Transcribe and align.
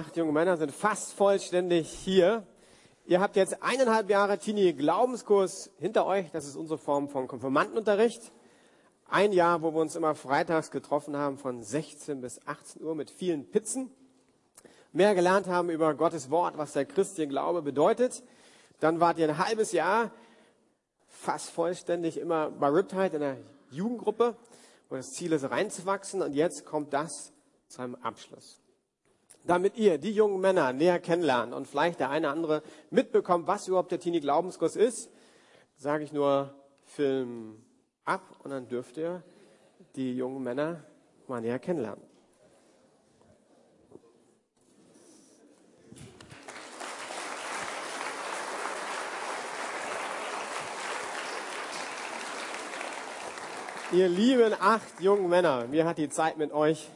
Acht 0.00 0.16
junge 0.16 0.32
Männer 0.32 0.56
sind 0.56 0.72
fast 0.72 1.12
vollständig 1.12 1.90
hier. 1.90 2.46
Ihr 3.04 3.20
habt 3.20 3.36
jetzt 3.36 3.62
eineinhalb 3.62 4.08
Jahre 4.08 4.38
Teenie 4.38 4.72
Glaubenskurs 4.72 5.70
hinter 5.78 6.06
euch. 6.06 6.30
Das 6.32 6.46
ist 6.46 6.56
unsere 6.56 6.78
Form 6.78 7.10
von 7.10 7.28
Konfirmandenunterricht. 7.28 8.32
Ein 9.10 9.34
Jahr, 9.34 9.60
wo 9.60 9.74
wir 9.74 9.80
uns 9.82 9.96
immer 9.96 10.14
freitags 10.14 10.70
getroffen 10.70 11.18
haben 11.18 11.36
von 11.36 11.62
16 11.62 12.22
bis 12.22 12.40
18 12.46 12.82
Uhr 12.82 12.94
mit 12.94 13.10
vielen 13.10 13.50
Pizzen. 13.50 13.90
Mehr 14.94 15.14
gelernt 15.14 15.48
haben 15.48 15.68
über 15.68 15.92
Gottes 15.92 16.30
Wort, 16.30 16.56
was 16.56 16.72
der 16.72 16.86
christliche 16.86 17.28
Glaube 17.28 17.60
bedeutet. 17.60 18.22
Dann 18.78 19.00
wart 19.00 19.18
ihr 19.18 19.28
ein 19.28 19.36
halbes 19.36 19.72
Jahr 19.72 20.12
fast 21.08 21.50
vollständig 21.50 22.16
immer 22.16 22.50
bei 22.50 22.68
Riptide 22.68 23.16
in 23.16 23.20
der 23.20 23.36
Jugendgruppe, 23.70 24.34
wo 24.88 24.96
das 24.96 25.12
Ziel 25.12 25.32
ist, 25.32 25.50
reinzuwachsen. 25.50 26.22
Und 26.22 26.32
jetzt 26.32 26.64
kommt 26.64 26.94
das 26.94 27.34
zu 27.68 27.82
einem 27.82 27.96
Abschluss 27.96 28.59
damit 29.44 29.76
ihr 29.76 29.98
die 29.98 30.12
jungen 30.12 30.40
Männer 30.40 30.72
näher 30.72 30.98
kennenlernt 30.98 31.54
und 31.54 31.66
vielleicht 31.66 32.00
der 32.00 32.10
eine 32.10 32.26
oder 32.26 32.36
andere 32.36 32.62
mitbekommt, 32.90 33.46
was 33.46 33.68
überhaupt 33.68 33.90
der 33.90 34.00
Teenie 34.00 34.20
Glaubenskurs 34.20 34.76
ist, 34.76 35.10
sage 35.76 36.04
ich 36.04 36.12
nur 36.12 36.54
Film 36.84 37.62
ab 38.04 38.22
und 38.42 38.50
dann 38.50 38.68
dürft 38.68 38.96
ihr 38.96 39.22
die 39.96 40.16
jungen 40.16 40.42
Männer 40.42 40.84
mal 41.26 41.40
näher 41.40 41.58
kennenlernen. 41.58 42.04
Ihr 53.92 54.08
lieben 54.08 54.54
acht 54.60 55.00
jungen 55.00 55.28
Männer, 55.28 55.66
mir 55.66 55.84
hat 55.84 55.98
die 55.98 56.08
Zeit 56.08 56.38
mit 56.38 56.52
euch 56.52 56.88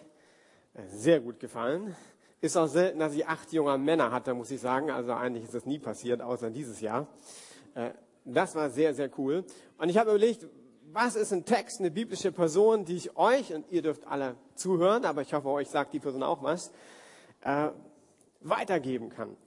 sehr 0.87 1.19
gut 1.19 1.41
gefallen. 1.41 1.97
Ist 2.45 2.59
auch 2.59 2.67
selten, 2.67 2.99
dass 2.99 3.15
ich 3.15 3.27
acht 3.27 3.51
junge 3.55 3.79
Männer 3.79 4.13
hatte, 4.13 4.35
muss 4.35 4.51
ich 4.51 4.61
sagen. 4.61 4.91
Also 4.91 5.15
eigentlich 5.15 5.45
ist 5.45 5.55
das 5.55 5.65
nie 5.65 5.79
passiert, 5.79 6.21
außer 6.21 6.51
dieses 6.51 6.83
Jahr. 6.83 7.07
Äh, 7.75 7.93
das 8.27 8.55
war 8.55 8.69
sehr, 8.69 8.93
sehr 8.93 9.09
cool. 9.17 9.47
Und 9.79 9.89
ich 9.89 9.97
habe 9.97 10.11
überlegt, 10.11 10.47
was 10.93 11.17
ist 11.17 11.33
ein 11.33 11.47
Text, 11.47 11.81
eine 11.81 11.91
biblische 11.91 12.33
Person, 12.33 12.85
die 12.85 12.97
ich 12.97 13.17
euch, 13.17 13.55
und 13.55 13.65
ihr 13.71 13.81
dürft 13.81 14.07
alle 14.07 14.35
zuhören, 14.57 15.07
aber 15.07 15.23
ich 15.23 15.33
hoffe, 15.33 15.49
euch 15.49 15.71
sagt 15.71 15.95
die 15.95 16.01
Person 16.01 16.23
auch 16.23 16.43
was, 16.43 16.71
äh, 17.41 17.71
weitergeben 18.43 19.09
kann. 19.09 19.39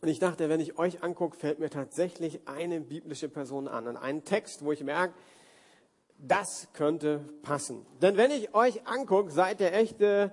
Und 0.00 0.06
ich 0.08 0.20
dachte, 0.20 0.48
wenn 0.48 0.60
ich 0.60 0.78
euch 0.78 1.02
angucke, 1.02 1.36
fällt 1.36 1.58
mir 1.58 1.68
tatsächlich 1.68 2.46
eine 2.46 2.80
biblische 2.80 3.28
Person 3.28 3.66
an. 3.66 3.88
Und 3.88 3.96
einen 3.96 4.22
Text, 4.22 4.64
wo 4.64 4.70
ich 4.70 4.84
merke, 4.84 5.14
das 6.16 6.68
könnte 6.74 7.24
passen. 7.42 7.84
Denn 8.00 8.16
wenn 8.16 8.30
ich 8.30 8.54
euch 8.54 8.86
angucke, 8.86 9.32
seid 9.32 9.60
ihr 9.60 9.72
echte 9.72 10.30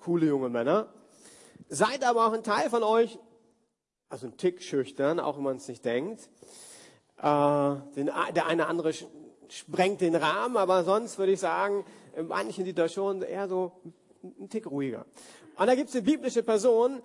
coole 0.00 0.26
junge 0.26 0.48
Männer. 0.48 0.92
Seid 1.68 2.04
aber 2.04 2.26
auch 2.26 2.32
ein 2.32 2.42
Teil 2.42 2.70
von 2.70 2.82
euch, 2.82 3.18
also 4.08 4.26
ein 4.26 4.36
Tick 4.36 4.62
schüchtern, 4.62 5.20
auch 5.20 5.36
wenn 5.36 5.44
man 5.44 5.56
es 5.56 5.68
nicht 5.68 5.84
denkt. 5.84 6.28
Äh, 7.18 7.22
der 7.22 8.46
eine 8.46 8.66
andere 8.66 8.92
sprengt 9.48 10.00
den 10.00 10.16
Rahmen, 10.16 10.56
aber 10.56 10.84
sonst 10.84 11.18
würde 11.18 11.32
ich 11.32 11.40
sagen, 11.40 11.84
in 12.16 12.28
manchen 12.28 12.64
sieht 12.64 12.78
das 12.78 12.92
schon 12.92 13.22
eher 13.22 13.48
so 13.48 13.72
ein 14.22 14.48
Tick 14.48 14.66
ruhiger. 14.66 15.06
Und 15.56 15.66
da 15.66 15.74
gibt 15.74 15.90
es 15.90 15.94
eine 15.94 16.04
biblische 16.04 16.42
Person, 16.42 17.02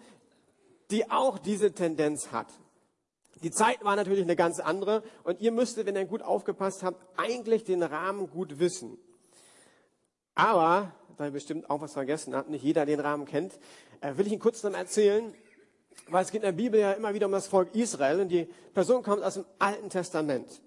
die 0.92 1.10
auch 1.12 1.38
diese 1.38 1.74
Tendenz 1.74 2.32
hat. 2.32 2.48
Die 3.44 3.52
Zeit 3.52 3.84
war 3.84 3.96
natürlich 3.96 4.24
eine 4.24 4.36
ganz 4.36 4.60
andere 4.60 5.04
und 5.24 5.42
ihr 5.42 5.52
müsstet, 5.52 5.86
wenn 5.86 5.96
ihr 5.96 6.06
gut 6.06 6.22
aufgepasst 6.22 6.84
habt, 6.84 7.04
eigentlich 7.18 7.64
den 7.64 7.84
Rahmen 7.84 8.30
gut 8.30 8.60
wissen. 8.60 8.98
Aber 10.36 10.92
da 11.18 11.26
ihr 11.26 11.32
bestimmt 11.32 11.70
auch 11.70 11.82
was 11.82 11.94
vergessen 11.94 12.36
habt, 12.36 12.50
nicht 12.50 12.64
jeder 12.64 12.86
den 12.86 13.00
Rahmen 13.00 13.26
kennt, 13.26 13.54
äh, 14.02 14.18
will 14.18 14.28
ich 14.28 14.34
Ihnen 14.34 14.42
kurz 14.42 14.62
noch 14.64 14.74
erzählen, 14.74 15.34
weil 16.10 16.24
es 16.24 16.32
geht 16.32 16.42
in 16.42 16.48
der 16.48 16.52
Bibel 16.52 16.80
ja 16.80 16.92
immer 16.92 17.14
wieder 17.14 17.26
um 17.26 17.32
das 17.32 17.48
Volk 17.48 17.74
Israel 17.74 18.20
und 18.20 18.30
die 18.30 18.48
Person 18.74 19.02
kommt 19.02 19.24
aus 19.24 19.36
dem 19.36 19.46
Alten 19.60 19.90
Testament. 19.90 20.62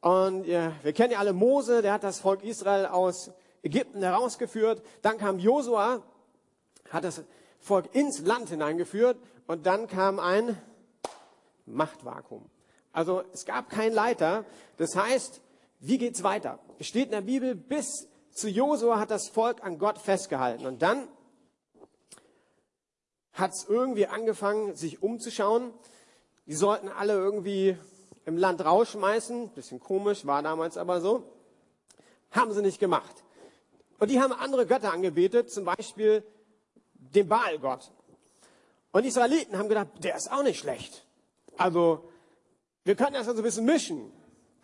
Und 0.00 0.44
ja, 0.44 0.72
wir 0.82 0.92
kennen 0.92 1.12
ja 1.12 1.18
alle 1.20 1.32
Mose, 1.32 1.82
der 1.82 1.92
hat 1.92 2.04
das 2.04 2.20
Volk 2.20 2.42
Israel 2.42 2.86
aus 2.86 3.30
Ägypten 3.62 4.02
herausgeführt. 4.02 4.82
Dann 5.02 5.18
kam 5.18 5.38
Josua, 5.38 6.02
hat 6.90 7.04
das 7.04 7.22
Volk 7.60 7.94
ins 7.94 8.20
Land 8.20 8.48
hineingeführt 8.50 9.18
und 9.46 9.66
dann 9.66 9.86
kam 9.86 10.18
ein 10.18 10.60
Machtvakuum. 11.64 12.44
Also 12.92 13.22
es 13.32 13.44
gab 13.44 13.70
keinen 13.70 13.94
Leiter. 13.94 14.44
Das 14.76 14.96
heißt, 14.96 15.40
wie 15.80 15.98
geht's 15.98 16.22
weiter? 16.22 16.58
Es 16.78 16.86
steht 16.86 17.06
in 17.06 17.12
der 17.12 17.20
Bibel, 17.22 17.54
bis 17.54 18.08
zu 18.36 18.50
Josua 18.50 18.98
hat 18.98 19.10
das 19.10 19.28
Volk 19.28 19.64
an 19.64 19.78
Gott 19.78 19.98
festgehalten. 19.98 20.66
Und 20.66 20.82
dann 20.82 21.08
hat 23.32 23.52
es 23.52 23.64
irgendwie 23.66 24.06
angefangen, 24.06 24.76
sich 24.76 25.02
umzuschauen. 25.02 25.72
Die 26.46 26.54
sollten 26.54 26.88
alle 26.88 27.14
irgendwie 27.14 27.78
im 28.26 28.36
Land 28.36 28.62
rausschmeißen. 28.62 29.50
Bisschen 29.50 29.80
komisch, 29.80 30.26
war 30.26 30.42
damals 30.42 30.76
aber 30.76 31.00
so. 31.00 31.22
Haben 32.30 32.52
sie 32.52 32.60
nicht 32.60 32.78
gemacht. 32.78 33.24
Und 33.98 34.10
die 34.10 34.20
haben 34.20 34.34
andere 34.34 34.66
Götter 34.66 34.92
angebetet, 34.92 35.50
zum 35.50 35.64
Beispiel 35.64 36.22
den 36.94 37.28
Baalgott. 37.28 37.90
Und 38.92 39.02
die 39.02 39.08
Israeliten 39.08 39.56
haben 39.56 39.70
gedacht, 39.70 39.88
der 40.02 40.14
ist 40.14 40.30
auch 40.30 40.42
nicht 40.42 40.58
schlecht. 40.58 41.06
Also, 41.56 42.06
wir 42.84 42.96
können 42.96 43.14
das 43.14 43.28
also 43.28 43.40
ein 43.40 43.44
bisschen 43.44 43.64
mischen. 43.64 44.12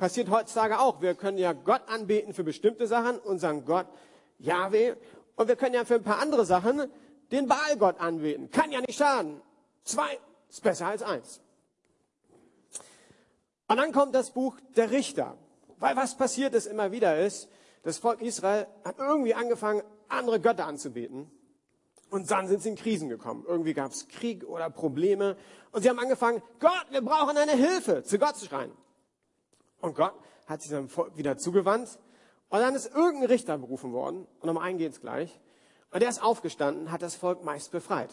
Passiert 0.03 0.31
heutzutage 0.31 0.81
auch. 0.81 1.01
Wir 1.01 1.15
können 1.15 1.39
ja 1.39 1.53
Gott 1.53 1.83
anbeten 1.87 2.35
für 2.35 2.43
bestimmte 2.43 2.89
Sachen, 2.89 3.21
unseren 3.21 3.65
Gott 3.65 3.87
Yahweh. 4.41 4.97
Und 5.37 5.47
wir 5.47 5.55
können 5.55 5.77
ja 5.77 5.85
für 5.85 5.95
ein 5.95 6.03
paar 6.03 6.19
andere 6.19 6.45
Sachen 6.45 6.91
den 7.31 7.47
Baalgott 7.47 8.01
anbeten. 8.01 8.51
Kann 8.51 8.73
ja 8.73 8.81
nicht 8.81 8.99
schaden. 8.99 9.41
Zwei 9.85 10.19
ist 10.51 10.61
besser 10.61 10.89
als 10.89 11.05
eins. 11.05 11.41
Und 13.69 13.77
dann 13.77 13.93
kommt 13.93 14.17
das 14.17 14.33
Buch 14.33 14.59
der 14.75 14.91
Richter. 14.91 15.37
Weil 15.79 15.95
was 15.95 16.17
passiert 16.17 16.53
ist 16.55 16.67
immer 16.67 16.91
wieder 16.91 17.21
ist, 17.25 17.49
das 17.85 17.99
Volk 17.99 18.23
Israel 18.23 18.67
hat 18.85 18.99
irgendwie 18.99 19.35
angefangen, 19.35 19.85
andere 20.09 20.41
Götter 20.41 20.67
anzubeten. 20.67 21.31
Und 22.11 22.29
dann 22.29 22.49
sind 22.49 22.61
sie 22.61 22.71
in 22.71 22.75
Krisen 22.75 23.09
gekommen. 23.09 23.45
Irgendwie 23.47 23.73
gab 23.73 23.93
es 23.93 24.09
Krieg 24.09 24.43
oder 24.43 24.69
Probleme. 24.69 25.37
Und 25.71 25.83
sie 25.83 25.89
haben 25.89 26.01
angefangen, 26.01 26.43
Gott, 26.59 26.87
wir 26.91 27.03
brauchen 27.03 27.37
eine 27.37 27.53
Hilfe, 27.53 28.03
zu 28.03 28.19
Gott 28.19 28.37
zu 28.37 28.47
schreien. 28.47 28.73
Und 29.83 29.95
Gott 29.95 30.15
hat 30.47 30.63
sich 30.63 30.73
Volk 30.91 31.17
wieder 31.17 31.37
zugewandt. 31.37 31.99
Und 32.49 32.61
dann 32.61 32.75
ist 32.75 32.87
irgendein 32.95 33.29
Richter 33.29 33.59
berufen 33.59 33.93
worden. 33.93 34.27
Und 34.41 34.49
um 34.49 34.57
einen 34.57 34.79
geht's 34.79 35.01
gleich. 35.01 35.39
Und 35.91 36.01
der 36.01 36.09
ist 36.09 36.23
aufgestanden, 36.23 36.91
hat 36.91 37.03
das 37.03 37.15
Volk 37.15 37.45
meist 37.45 37.71
befreit. 37.71 38.11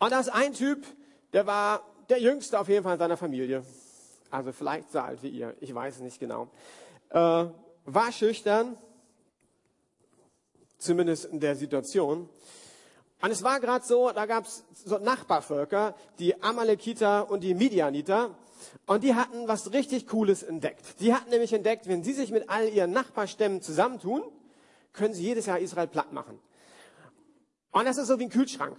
Und 0.00 0.10
da 0.10 0.18
ist 0.18 0.28
ein 0.28 0.52
Typ, 0.52 0.84
der 1.32 1.46
war 1.46 1.82
der 2.08 2.20
jüngste 2.20 2.58
auf 2.58 2.68
jeden 2.68 2.82
Fall 2.82 2.94
in 2.94 2.98
seiner 2.98 3.16
Familie. 3.16 3.64
Also 4.30 4.52
vielleicht 4.52 4.90
so 4.90 4.98
alt 4.98 5.22
wie 5.22 5.28
ihr. 5.28 5.54
Ich 5.60 5.74
weiß 5.74 5.96
es 5.96 6.00
nicht 6.00 6.18
genau. 6.18 6.48
Äh, 7.10 7.46
war 7.84 8.12
schüchtern. 8.12 8.76
Zumindest 10.78 11.26
in 11.26 11.40
der 11.40 11.56
Situation. 11.56 12.28
Und 13.22 13.30
es 13.30 13.42
war 13.42 13.60
gerade 13.60 13.84
so, 13.84 14.10
da 14.10 14.26
gab 14.26 14.44
es 14.44 14.64
so 14.72 14.98
Nachbarvölker, 14.98 15.94
die 16.18 16.42
Amalekiter 16.42 17.30
und 17.30 17.40
die 17.40 17.54
Midianiter. 17.54 18.36
Und 18.86 19.04
die 19.04 19.14
hatten 19.14 19.48
was 19.48 19.72
richtig 19.72 20.06
Cooles 20.06 20.42
entdeckt. 20.42 21.00
Die 21.00 21.14
hatten 21.14 21.30
nämlich 21.30 21.52
entdeckt, 21.52 21.88
wenn 21.88 22.02
sie 22.02 22.12
sich 22.12 22.30
mit 22.30 22.48
all 22.48 22.68
ihren 22.68 22.90
Nachbarstämmen 22.92 23.62
zusammentun, 23.62 24.22
können 24.92 25.14
sie 25.14 25.22
jedes 25.22 25.46
Jahr 25.46 25.58
Israel 25.58 25.88
platt 25.88 26.12
machen. 26.12 26.38
Und 27.72 27.84
das 27.84 27.98
ist 27.98 28.08
so 28.08 28.18
wie 28.18 28.24
ein 28.24 28.30
Kühlschrank. 28.30 28.76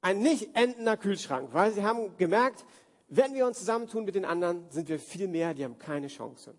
Ein 0.00 0.20
nicht 0.20 0.56
endender 0.56 0.96
Kühlschrank, 0.96 1.50
weil 1.52 1.72
sie 1.72 1.84
haben 1.84 2.16
gemerkt, 2.16 2.64
wenn 3.08 3.34
wir 3.34 3.46
uns 3.46 3.58
zusammentun 3.58 4.04
mit 4.04 4.14
den 4.14 4.24
anderen, 4.24 4.70
sind 4.70 4.88
wir 4.88 4.98
viel 4.98 5.28
mehr, 5.28 5.52
die 5.52 5.64
haben 5.64 5.78
keine 5.78 6.08
Chance. 6.08 6.54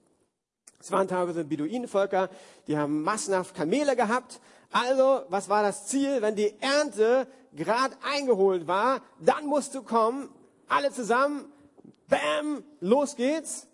Es 0.81 0.92
waren 0.92 1.08
teilweise 1.08 1.44
Beduinenvölker, 1.44 2.30
die 2.68 2.78
haben 2.78 3.03
massenhaft 3.03 3.56
Kamele 3.56 3.96
gehabt. 3.96 4.40
Also, 4.72 5.22
was 5.30 5.50
war 5.50 5.64
das 5.64 5.88
Ziel? 5.88 6.22
Wenn 6.22 6.36
die 6.36 6.53
Ernte 6.59 7.28
gerade 7.53 7.96
eingeholt 8.03 8.67
war, 8.67 9.02
dann 9.20 9.46
musst 9.46 9.76
du 9.76 9.84
kommen, 9.84 10.29
alle 10.67 10.91
zusammen, 10.91 11.52
Bam, 12.11 12.64
los 12.82 13.16
geht's. 13.16 13.67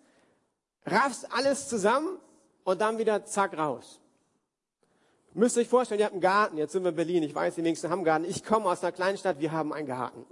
Raffst 0.86 1.30
alles 1.32 1.68
zusammen 1.68 2.18
und 2.62 2.80
dann 2.80 2.96
wieder 2.98 3.24
zack 3.24 3.58
raus. 3.58 4.00
Müsst 5.34 5.56
ihr 5.56 5.62
euch 5.62 5.68
vorstellen, 5.68 5.98
ihr 5.98 6.06
habt 6.06 6.14
einen 6.14 6.22
Garten. 6.22 6.56
Jetzt 6.56 6.72
sind 6.72 6.84
wir 6.84 6.90
in 6.90 6.96
Berlin. 6.96 7.22
Ich 7.24 7.34
weiß, 7.34 7.56
die 7.56 7.64
wenigsten 7.64 7.90
haben 7.90 7.98
einen 7.98 8.04
Garten. 8.04 8.24
Ich 8.24 8.44
komme 8.44 8.66
aus 8.66 8.82
einer 8.82 8.92
kleinen 8.92 9.18
Stadt. 9.18 9.40
Wir 9.40 9.52
haben 9.52 9.72
einen 9.72 9.86
Garten. 9.86 10.24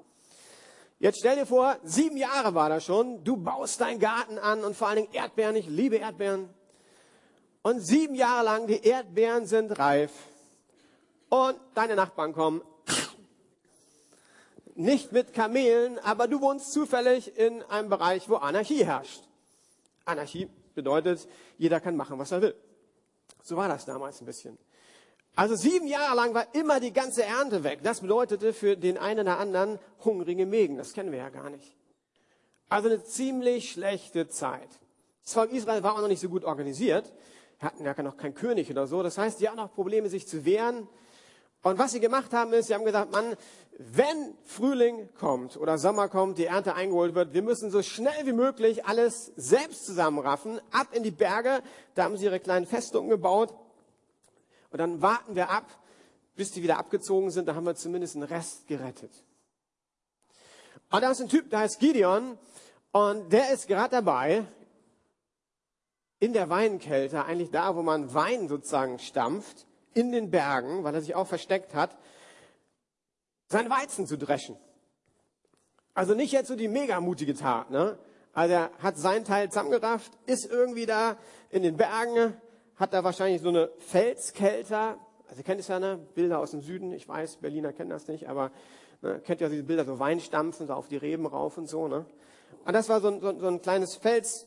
Jetzt 0.98 1.18
stell 1.18 1.36
dir 1.36 1.46
vor, 1.46 1.76
sieben 1.82 2.16
Jahre 2.16 2.54
war 2.54 2.68
das 2.68 2.84
schon. 2.84 3.22
Du 3.22 3.36
baust 3.36 3.80
deinen 3.80 3.98
Garten 3.98 4.38
an 4.38 4.64
und 4.64 4.76
vor 4.76 4.88
allen 4.88 5.02
Dingen 5.02 5.12
Erdbeeren. 5.12 5.56
Ich 5.56 5.66
liebe 5.66 5.96
Erdbeeren. 5.96 6.48
Und 7.66 7.80
sieben 7.80 8.14
Jahre 8.14 8.44
lang, 8.44 8.68
die 8.68 8.80
Erdbeeren 8.80 9.44
sind 9.44 9.76
reif. 9.76 10.12
Und 11.28 11.58
deine 11.74 11.96
Nachbarn 11.96 12.32
kommen 12.32 12.62
nicht 14.76 15.10
mit 15.10 15.34
Kamelen, 15.34 15.98
aber 15.98 16.28
du 16.28 16.40
wohnst 16.40 16.72
zufällig 16.72 17.36
in 17.36 17.64
einem 17.64 17.88
Bereich, 17.88 18.28
wo 18.28 18.36
Anarchie 18.36 18.84
herrscht. 18.84 19.20
Anarchie 20.04 20.48
bedeutet, 20.76 21.26
jeder 21.58 21.80
kann 21.80 21.96
machen, 21.96 22.20
was 22.20 22.30
er 22.30 22.40
will. 22.40 22.54
So 23.42 23.56
war 23.56 23.66
das 23.66 23.84
damals 23.84 24.20
ein 24.20 24.26
bisschen. 24.26 24.56
Also 25.34 25.56
sieben 25.56 25.88
Jahre 25.88 26.14
lang 26.14 26.34
war 26.34 26.46
immer 26.54 26.78
die 26.78 26.92
ganze 26.92 27.24
Ernte 27.24 27.64
weg. 27.64 27.80
Das 27.82 28.00
bedeutete 28.00 28.52
für 28.52 28.76
den 28.76 28.96
einen 28.96 29.22
oder 29.26 29.40
anderen 29.40 29.80
hungrige 30.04 30.46
Mägen. 30.46 30.76
Das 30.76 30.92
kennen 30.92 31.10
wir 31.10 31.18
ja 31.18 31.30
gar 31.30 31.50
nicht. 31.50 31.74
Also 32.68 32.88
eine 32.88 33.02
ziemlich 33.02 33.72
schlechte 33.72 34.28
Zeit. 34.28 34.68
Das 35.24 35.34
Volk 35.34 35.50
Israel 35.50 35.82
war 35.82 35.96
auch 35.96 36.02
noch 36.02 36.06
nicht 36.06 36.20
so 36.20 36.28
gut 36.28 36.44
organisiert. 36.44 37.12
Hatten 37.60 37.84
ja 37.84 38.02
noch 38.02 38.16
keinen 38.16 38.34
König 38.34 38.70
oder 38.70 38.86
so. 38.86 39.02
Das 39.02 39.18
heißt, 39.18 39.40
die 39.40 39.48
hatten 39.48 39.60
auch 39.60 39.72
Probleme, 39.72 40.08
sich 40.08 40.28
zu 40.28 40.44
wehren. 40.44 40.88
Und 41.62 41.78
was 41.78 41.92
sie 41.92 42.00
gemacht 42.00 42.32
haben, 42.32 42.52
ist, 42.52 42.68
sie 42.68 42.74
haben 42.74 42.84
gesagt, 42.84 43.10
Mann, 43.10 43.36
wenn 43.78 44.34
Frühling 44.44 45.08
kommt 45.18 45.56
oder 45.56 45.78
Sommer 45.78 46.08
kommt, 46.08 46.38
die 46.38 46.46
Ernte 46.46 46.74
eingeholt 46.74 47.14
wird, 47.14 47.34
wir 47.34 47.42
müssen 47.42 47.70
so 47.70 47.82
schnell 47.82 48.24
wie 48.24 48.32
möglich 48.32 48.86
alles 48.86 49.32
selbst 49.36 49.84
zusammenraffen, 49.84 50.60
ab 50.70 50.88
in 50.92 51.02
die 51.02 51.10
Berge. 51.10 51.62
Da 51.94 52.04
haben 52.04 52.16
sie 52.16 52.26
ihre 52.26 52.40
kleinen 52.40 52.66
Festungen 52.66 53.10
gebaut. 53.10 53.52
Und 54.70 54.78
dann 54.78 55.02
warten 55.02 55.34
wir 55.34 55.50
ab, 55.50 55.66
bis 56.36 56.52
die 56.52 56.62
wieder 56.62 56.78
abgezogen 56.78 57.30
sind. 57.30 57.48
Da 57.48 57.54
haben 57.54 57.66
wir 57.66 57.74
zumindest 57.74 58.14
einen 58.14 58.24
Rest 58.24 58.66
gerettet. 58.68 59.10
Und 60.90 61.02
da 61.02 61.10
ist 61.10 61.20
ein 61.20 61.28
Typ, 61.28 61.50
der 61.50 61.60
heißt 61.60 61.80
Gideon. 61.80 62.38
Und 62.92 63.32
der 63.32 63.52
ist 63.52 63.66
gerade 63.66 63.90
dabei, 63.90 64.44
in 66.18 66.32
der 66.32 66.48
Weinkälte, 66.48 67.24
eigentlich 67.24 67.50
da, 67.50 67.76
wo 67.76 67.82
man 67.82 68.14
Wein 68.14 68.48
sozusagen 68.48 68.98
stampft, 68.98 69.66
in 69.94 70.12
den 70.12 70.30
Bergen, 70.30 70.84
weil 70.84 70.94
er 70.94 71.00
sich 71.00 71.14
auch 71.14 71.26
versteckt 71.26 71.74
hat, 71.74 71.96
sein 73.48 73.70
Weizen 73.70 74.06
zu 74.06 74.18
dreschen. 74.18 74.56
Also 75.94 76.14
nicht 76.14 76.32
jetzt 76.32 76.48
so 76.48 76.56
die 76.56 76.68
mega 76.68 77.00
mutige 77.00 77.34
Tat, 77.34 77.70
ne? 77.70 77.98
Also 78.34 78.54
er 78.54 78.70
hat 78.80 78.98
sein 78.98 79.24
Teil 79.24 79.48
zusammengerafft, 79.48 80.12
ist 80.26 80.44
irgendwie 80.44 80.84
da 80.84 81.16
in 81.48 81.62
den 81.62 81.78
Bergen, 81.78 82.38
hat 82.76 82.92
da 82.92 83.02
wahrscheinlich 83.02 83.40
so 83.40 83.48
eine 83.48 83.70
Felskelter. 83.78 84.98
Also 85.26 85.40
ihr 85.40 85.44
kennt 85.44 85.60
es 85.60 85.68
ja, 85.68 85.78
ne? 85.78 85.98
Bilder 86.14 86.40
aus 86.40 86.50
dem 86.50 86.60
Süden. 86.60 86.92
Ich 86.92 87.08
weiß, 87.08 87.38
Berliner 87.38 87.72
kennen 87.72 87.88
das 87.88 88.08
nicht, 88.08 88.28
aber 88.28 88.50
ne? 89.00 89.20
kennt 89.20 89.40
ja 89.40 89.48
diese 89.48 89.62
Bilder, 89.62 89.86
so 89.86 89.98
Weinstampfen, 89.98 90.66
so 90.66 90.74
auf 90.74 90.88
die 90.88 90.98
Reben 90.98 91.24
rauf 91.24 91.56
und 91.56 91.66
so, 91.66 91.88
ne? 91.88 92.04
Und 92.66 92.72
das 92.74 92.90
war 92.90 93.00
so 93.00 93.08
ein, 93.08 93.20
so, 93.22 93.38
so 93.38 93.46
ein 93.46 93.62
kleines 93.62 93.96
Fels. 93.96 94.46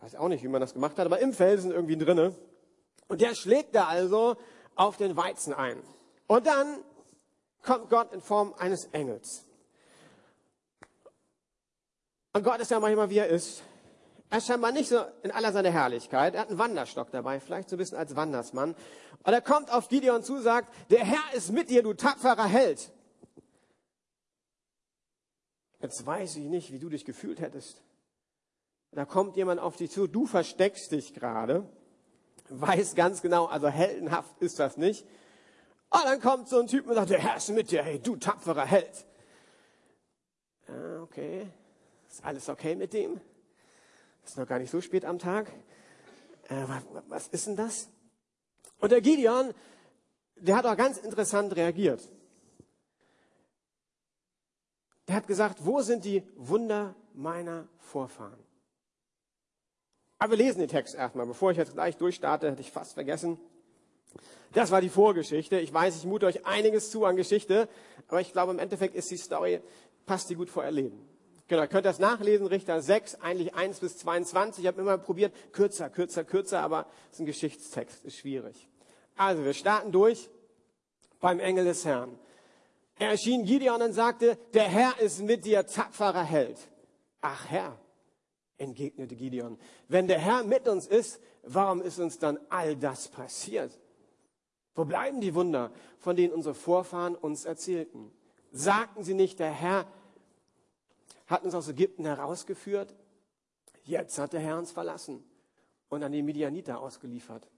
Weiß 0.00 0.14
auch 0.14 0.28
nicht, 0.28 0.44
wie 0.44 0.48
man 0.48 0.60
das 0.60 0.74
gemacht 0.74 0.98
hat, 0.98 1.06
aber 1.06 1.18
im 1.18 1.32
Felsen 1.32 1.72
irgendwie 1.72 1.96
drinne. 1.96 2.34
Und 3.08 3.20
der 3.20 3.34
schlägt 3.34 3.74
da 3.74 3.86
also 3.86 4.36
auf 4.76 4.96
den 4.96 5.16
Weizen 5.16 5.52
ein. 5.52 5.82
Und 6.26 6.46
dann 6.46 6.78
kommt 7.62 7.90
Gott 7.90 8.12
in 8.12 8.20
Form 8.20 8.54
eines 8.58 8.86
Engels. 8.92 9.44
Und 12.32 12.44
Gott 12.44 12.60
ist 12.60 12.70
ja 12.70 12.78
manchmal, 12.78 13.10
wie 13.10 13.18
er 13.18 13.26
ist. 13.26 13.62
Er 14.30 14.38
ist 14.38 14.46
scheinbar 14.46 14.72
nicht 14.72 14.88
so 14.88 15.00
in 15.22 15.30
aller 15.30 15.52
seiner 15.52 15.70
Herrlichkeit. 15.70 16.34
Er 16.34 16.42
hat 16.42 16.50
einen 16.50 16.58
Wanderstock 16.58 17.10
dabei, 17.10 17.40
vielleicht 17.40 17.70
so 17.70 17.76
ein 17.76 17.78
bisschen 17.78 17.98
als 17.98 18.14
Wandersmann. 18.14 18.76
Und 19.24 19.32
er 19.32 19.40
kommt 19.40 19.72
auf 19.72 19.88
Gideon 19.88 20.22
zu, 20.22 20.40
sagt, 20.40 20.72
der 20.90 21.04
Herr 21.04 21.34
ist 21.34 21.50
mit 21.50 21.70
dir, 21.70 21.82
du 21.82 21.94
tapferer 21.94 22.44
Held. 22.44 22.92
Jetzt 25.80 26.04
weiß 26.04 26.36
ich 26.36 26.44
nicht, 26.44 26.72
wie 26.72 26.78
du 26.78 26.88
dich 26.88 27.04
gefühlt 27.04 27.40
hättest. 27.40 27.82
Da 28.92 29.04
kommt 29.04 29.36
jemand 29.36 29.60
auf 29.60 29.76
dich 29.76 29.90
zu, 29.90 30.06
du 30.06 30.26
versteckst 30.26 30.92
dich 30.92 31.14
gerade, 31.14 31.68
weiß 32.48 32.94
ganz 32.94 33.22
genau, 33.22 33.46
also 33.46 33.68
heldenhaft 33.68 34.40
ist 34.40 34.58
das 34.58 34.76
nicht. 34.76 35.06
Und 35.90 36.04
dann 36.04 36.20
kommt 36.20 36.48
so 36.48 36.58
ein 36.58 36.66
Typ 36.66 36.86
und 36.86 36.94
sagt, 36.94 37.10
der 37.10 37.18
Herr 37.18 37.36
ist 37.36 37.48
mit 37.50 37.70
dir, 37.70 37.82
hey, 37.82 37.98
du 37.98 38.16
tapferer 38.16 38.66
Held. 38.66 39.06
Ja, 40.68 41.02
okay, 41.02 41.46
ist 42.08 42.24
alles 42.24 42.48
okay 42.48 42.74
mit 42.74 42.92
dem? 42.92 43.20
Ist 44.24 44.36
noch 44.36 44.46
gar 44.46 44.58
nicht 44.58 44.70
so 44.70 44.80
spät 44.80 45.04
am 45.04 45.18
Tag. 45.18 45.50
Äh, 46.48 46.64
was 47.08 47.28
ist 47.28 47.46
denn 47.46 47.56
das? 47.56 47.88
Und 48.80 48.92
der 48.92 49.00
Gideon, 49.00 49.54
der 50.36 50.56
hat 50.56 50.66
auch 50.66 50.76
ganz 50.76 50.98
interessant 50.98 51.56
reagiert. 51.56 52.06
Der 55.08 55.16
hat 55.16 55.26
gesagt, 55.26 55.64
wo 55.64 55.80
sind 55.80 56.04
die 56.04 56.22
Wunder 56.36 56.94
meiner 57.14 57.66
Vorfahren? 57.78 58.47
Aber 60.18 60.32
wir 60.32 60.38
lesen 60.38 60.58
den 60.58 60.68
Text 60.68 60.94
erstmal. 60.94 61.26
Bevor 61.26 61.50
ich 61.50 61.56
jetzt 61.56 61.74
gleich 61.74 61.96
durchstarte, 61.96 62.50
hätte 62.50 62.60
ich 62.60 62.72
fast 62.72 62.94
vergessen. 62.94 63.38
Das 64.52 64.70
war 64.70 64.80
die 64.80 64.88
Vorgeschichte. 64.88 65.60
Ich 65.60 65.72
weiß, 65.72 65.96
ich 65.96 66.04
mute 66.04 66.26
euch 66.26 66.46
einiges 66.46 66.90
zu 66.90 67.04
an 67.04 67.16
Geschichte, 67.16 67.68
aber 68.08 68.20
ich 68.20 68.32
glaube, 68.32 68.52
im 68.52 68.58
Endeffekt 68.58 68.94
ist 68.94 69.10
die 69.10 69.16
Story, 69.16 69.60
passt 70.06 70.30
die 70.30 70.34
gut 70.34 70.48
vor 70.48 70.64
ihr 70.64 70.70
Leben. 70.70 71.08
Genau, 71.48 71.62
ihr 71.62 71.68
könnt 71.68 71.86
das 71.86 71.98
nachlesen, 71.98 72.46
Richter 72.46 72.82
6, 72.82 73.16
eigentlich 73.16 73.54
1 73.54 73.80
bis 73.80 73.98
22. 73.98 74.64
Ich 74.64 74.68
habe 74.68 74.80
immer 74.80 74.98
probiert, 74.98 75.32
kürzer, 75.52 75.88
kürzer, 75.88 76.24
kürzer, 76.24 76.60
aber 76.60 76.86
es 77.06 77.14
ist 77.14 77.20
ein 77.20 77.26
Geschichtstext, 77.26 78.04
ist 78.04 78.18
schwierig. 78.18 78.68
Also, 79.16 79.44
wir 79.44 79.54
starten 79.54 79.90
durch 79.92 80.28
beim 81.20 81.40
Engel 81.40 81.64
des 81.64 81.84
Herrn. 81.84 82.18
Er 82.98 83.10
erschien 83.10 83.44
Gideon 83.44 83.80
und 83.80 83.92
sagte, 83.92 84.38
der 84.52 84.64
Herr 84.64 85.00
ist 85.00 85.22
mit 85.22 85.44
dir, 85.44 85.66
tapferer 85.66 86.24
Held. 86.24 86.58
Ach 87.20 87.48
Herr, 87.48 87.78
entgegnete 88.58 89.16
Gideon, 89.16 89.58
wenn 89.88 90.08
der 90.08 90.18
Herr 90.18 90.44
mit 90.44 90.68
uns 90.68 90.86
ist, 90.86 91.20
warum 91.42 91.80
ist 91.80 91.98
uns 91.98 92.18
dann 92.18 92.38
all 92.50 92.76
das 92.76 93.08
passiert? 93.08 93.78
Wo 94.74 94.84
bleiben 94.84 95.20
die 95.20 95.34
Wunder, 95.34 95.72
von 95.98 96.16
denen 96.16 96.32
unsere 96.32 96.54
Vorfahren 96.54 97.16
uns 97.16 97.44
erzählten? 97.44 98.12
Sagten 98.52 99.02
sie 99.02 99.14
nicht, 99.14 99.38
der 99.38 99.50
Herr 99.50 99.86
hat 101.26 101.44
uns 101.44 101.54
aus 101.54 101.68
Ägypten 101.68 102.04
herausgeführt. 102.04 102.94
Jetzt 103.84 104.18
hat 104.18 104.32
der 104.32 104.40
Herr 104.40 104.58
uns 104.58 104.72
verlassen 104.72 105.24
und 105.88 106.02
an 106.02 106.12
die 106.12 106.22
Midianiter 106.22 106.80
ausgeliefert. 106.80 107.48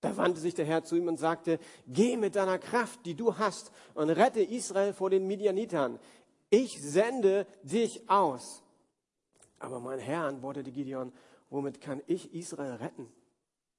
Da 0.00 0.16
wandte 0.16 0.40
sich 0.40 0.54
der 0.54 0.66
Herr 0.66 0.84
zu 0.84 0.96
ihm 0.96 1.08
und 1.08 1.18
sagte, 1.18 1.58
geh 1.86 2.16
mit 2.16 2.36
deiner 2.36 2.58
Kraft, 2.58 3.04
die 3.06 3.14
du 3.14 3.38
hast, 3.38 3.72
und 3.94 4.10
rette 4.10 4.42
Israel 4.42 4.92
vor 4.92 5.10
den 5.10 5.26
Midianitern. 5.26 5.98
Ich 6.50 6.80
sende 6.80 7.46
dich 7.62 8.08
aus. 8.08 8.62
Aber 9.58 9.80
mein 9.80 9.98
Herr 9.98 10.24
antwortete 10.24 10.70
Gideon, 10.70 11.12
womit 11.50 11.80
kann 11.80 12.02
ich 12.06 12.34
Israel 12.34 12.74
retten? 12.74 13.08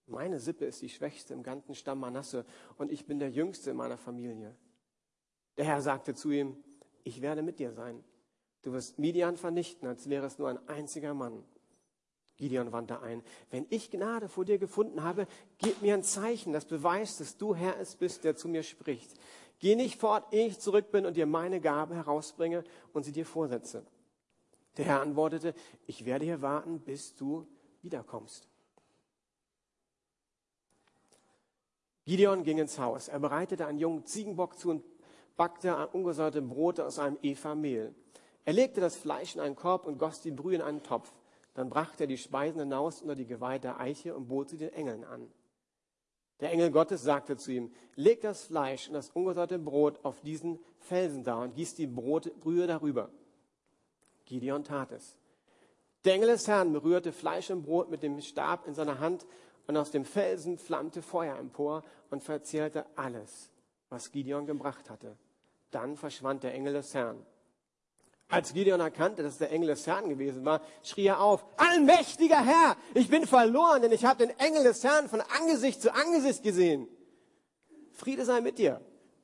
Meine 0.06 0.40
Sippe 0.40 0.66
ist 0.66 0.82
die 0.82 0.90
schwächste 0.90 1.34
im 1.34 1.44
ganzen 1.44 1.76
Stamm 1.76 2.00
Manasse 2.00 2.46
und 2.78 2.92
ich 2.92 3.06
bin 3.06 3.20
der 3.20 3.30
Jüngste 3.30 3.72
in 3.72 3.78
meiner 3.78 3.98
Familie. 3.98 4.56
Der 5.58 5.66
Herr 5.66 5.82
sagte 5.82 6.16
zu 6.16 6.32
ihm, 6.32 6.56
ich 7.04 7.22
werde 7.22 7.42
mit 7.42 7.60
dir 7.60 7.72
sein 7.72 8.04
Du 8.68 8.74
wirst 8.74 9.00
Midian 9.00 9.38
vernichten, 9.38 9.88
als 9.88 10.10
wäre 10.10 10.26
es 10.26 10.40
nur 10.40 10.50
ein 10.50 10.60
einziger 10.68 11.14
Mann. 11.14 11.44
Gideon 12.36 12.74
wandte 12.74 13.02
ein. 13.02 13.24
Wenn 13.50 13.66
ich 13.70 13.90
Gnade 13.90 14.28
vor 14.28 14.44
dir 14.44 14.58
gefunden 14.58 15.04
habe, 15.04 15.26
gib 15.58 15.82
mir 15.82 15.94
ein 15.94 16.04
Zeichen, 16.04 16.52
das 16.52 16.66
beweist, 16.66 17.22
dass 17.22 17.38
du 17.38 17.56
Herr 17.56 17.80
es 17.80 17.96
bist, 17.96 18.26
der 18.26 18.36
zu 18.36 18.50
mir 18.50 18.64
spricht. 18.64 19.14
Geh 19.60 19.76
nicht 19.76 20.00
fort, 20.00 20.34
ehe 20.34 20.48
ich 20.48 20.60
zurück 20.60 20.92
bin 20.92 21.06
und 21.06 21.16
dir 21.16 21.26
meine 21.26 21.62
Gabe 21.62 21.96
herausbringe 21.96 22.64
und 22.92 23.04
sie 23.04 23.12
dir 23.12 23.26
vorsetze. 23.26 23.86
Der 24.78 24.86
Herr 24.86 25.02
antwortete, 25.02 25.54
ich 25.88 26.06
werde 26.06 26.26
hier 26.26 26.42
warten, 26.42 26.80
bis 26.80 27.16
du 27.16 27.48
wiederkommst. 27.82 28.48
Gideon 32.06 32.44
ging 32.44 32.60
ins 32.60 32.80
Haus. 32.80 33.10
Er 33.10 33.20
bereitete 33.20 33.66
einen 33.66 33.80
jungen 33.80 34.06
Ziegenbock 34.06 34.58
zu 34.58 34.70
und 34.70 34.84
backte 35.36 35.88
ungesäuerte 35.90 36.42
Brote 36.42 36.86
aus 36.86 37.00
einem 37.00 37.18
Eva 37.22 37.54
Mehl. 37.54 37.94
Er 38.46 38.54
legte 38.54 38.80
das 38.80 38.96
Fleisch 38.96 39.36
in 39.36 39.42
einen 39.42 39.56
Korb 39.56 39.86
und 39.86 39.98
goss 39.98 40.22
die 40.22 40.32
Brühe 40.32 40.56
in 40.56 40.62
einen 40.62 40.84
Topf. 40.84 41.12
Dann 41.54 41.70
brachte 41.70 42.06
er 42.06 42.08
die 42.08 42.18
Speisen 42.18 42.60
hinaus 42.60 43.02
unter 43.02 43.16
die 43.16 43.26
geweihte 43.26 43.78
Eiche 43.78 44.16
und 44.16 44.28
bot 44.28 44.50
sie 44.50 44.58
den 44.58 44.72
Engeln 44.72 45.04
an. 45.04 45.28
Der 46.40 46.52
Engel 46.52 46.72
Gottes 46.72 47.02
sagte 47.02 47.36
zu 47.36 47.52
ihm, 47.52 47.74
leg 47.96 48.22
das 48.22 48.44
Fleisch 48.44 48.88
und 48.88 48.94
das 48.94 49.10
ungesäuerte 49.10 49.58
Brot 49.58 50.00
auf 50.06 50.22
diesen 50.22 50.60
Felsen 50.80 51.24
da 51.24 51.42
und 51.42 51.56
gieß 51.56 51.76
die 51.76 51.88
Brotbrühe 51.88 52.68
darüber. 52.68 53.10
Gideon 54.28 54.64
tat 54.64 54.92
es. 54.92 55.18
Der 56.06 56.14
Engel 56.14 56.30
des 56.30 56.48
Herrn 56.48 56.72
berührte 56.72 57.12
Fleisch 57.12 57.50
und 57.50 57.64
Brot 57.64 57.90
mit 57.90 58.04
dem 58.04 58.22
Stab 58.22 58.68
in 58.68 58.76
seiner 58.76 59.00
Hand 59.00 59.26
und 59.66 59.76
aus 59.76 59.92
dem 59.92 60.06
Felsen 60.06 60.58
flammte 60.58 61.02
Feuer 61.02 61.38
empor 61.38 61.84
und 62.10 62.24
verzehrte 62.24 62.86
alles, 62.96 63.52
was 63.90 64.12
Gideon 64.12 64.46
gebracht 64.46 64.90
hatte. 64.90 65.18
Dann 65.72 65.98
verschwand 65.98 66.44
der 66.44 66.54
Engel 66.54 66.74
des 66.74 66.94
Herrn. 66.94 67.26
Als 68.30 68.54
Gideon 68.54 68.80
erkannte, 68.80 69.24
dass 69.24 69.34
es 69.34 69.40
der 69.40 69.52
Engel 69.52 69.70
des 69.70 69.88
Herrn 69.88 70.10
gewesen 70.10 70.44
war, 70.44 70.62
schrie 70.84 71.08
er 71.08 71.22
auf, 71.22 71.46
allmächtiger 71.58 72.44
Herr, 72.44 72.76
ich 72.94 73.10
bin 73.10 73.26
verloren, 73.26 73.82
denn 73.82 73.92
ich 73.94 74.04
habe 74.04 74.26
den 74.26 74.38
Engel 74.38 74.64
des 74.64 74.84
Herrn 74.84 75.08
von 75.08 75.22
Angesicht 75.22 75.82
zu 75.82 75.94
Angesicht 75.94 76.44
gesehen. 76.44 76.88
Friede 77.92 78.26
sei 78.26 78.42
mit 78.42 78.58
dir, 78.58 78.82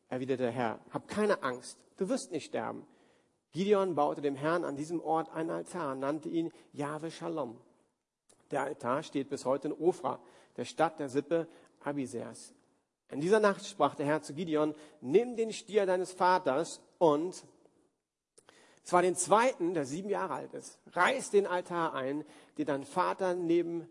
erwiderte 0.08 0.44
der 0.44 0.52
Herr, 0.52 0.80
hab 0.90 1.08
keine 1.08 1.44
Angst, 1.44 1.78
du 1.98 2.08
wirst 2.08 2.32
nicht 2.32 2.46
sterben. 2.46 2.86
Gideon 3.54 3.94
baute 3.94 4.22
dem 4.22 4.36
Herrn 4.36 4.66
an 4.66 4.76
diesem 4.76 5.00
Ort 5.00 5.32
einen 5.32 5.52
Altar 5.52 5.94
nannte 5.94 6.28
ihn 6.28 6.52
Jahwe 6.74 7.12
Shalom. 7.12 7.62
Der 8.50 8.64
Altar 8.64 9.04
steht 9.04 9.30
bis 9.30 9.46
heute 9.46 9.68
in 9.68 9.74
Ofra, 9.74 10.20
der 10.58 10.66
Stadt 10.66 11.00
der 11.00 11.08
Sippe 11.08 11.48
Abisers. 11.84 12.54
In 13.12 13.22
dieser 13.22 13.40
Nacht 13.40 13.64
sprach 13.64 13.94
der 13.94 14.08
Herr 14.08 14.24
zu 14.24 14.34
Gideon, 14.34 14.74
nimm 15.02 15.36
den 15.36 15.54
Stier 15.54 15.86
deines 15.86 16.12
Vaters 16.12 16.82
und 16.98 17.46
zwar 18.84 19.04
den 19.04 19.16
zweiten, 19.16 19.76
der 19.76 19.86
sieben 19.86 20.10
Jahre 20.10 20.34
alt 20.34 20.54
ist. 20.56 20.80
Reiß 20.92 21.30
den 21.30 21.46
Altar 21.46 21.94
ein, 21.94 22.26
den 22.58 22.66
dein 22.66 22.84
Vater 22.84 23.36
neben 23.36 23.88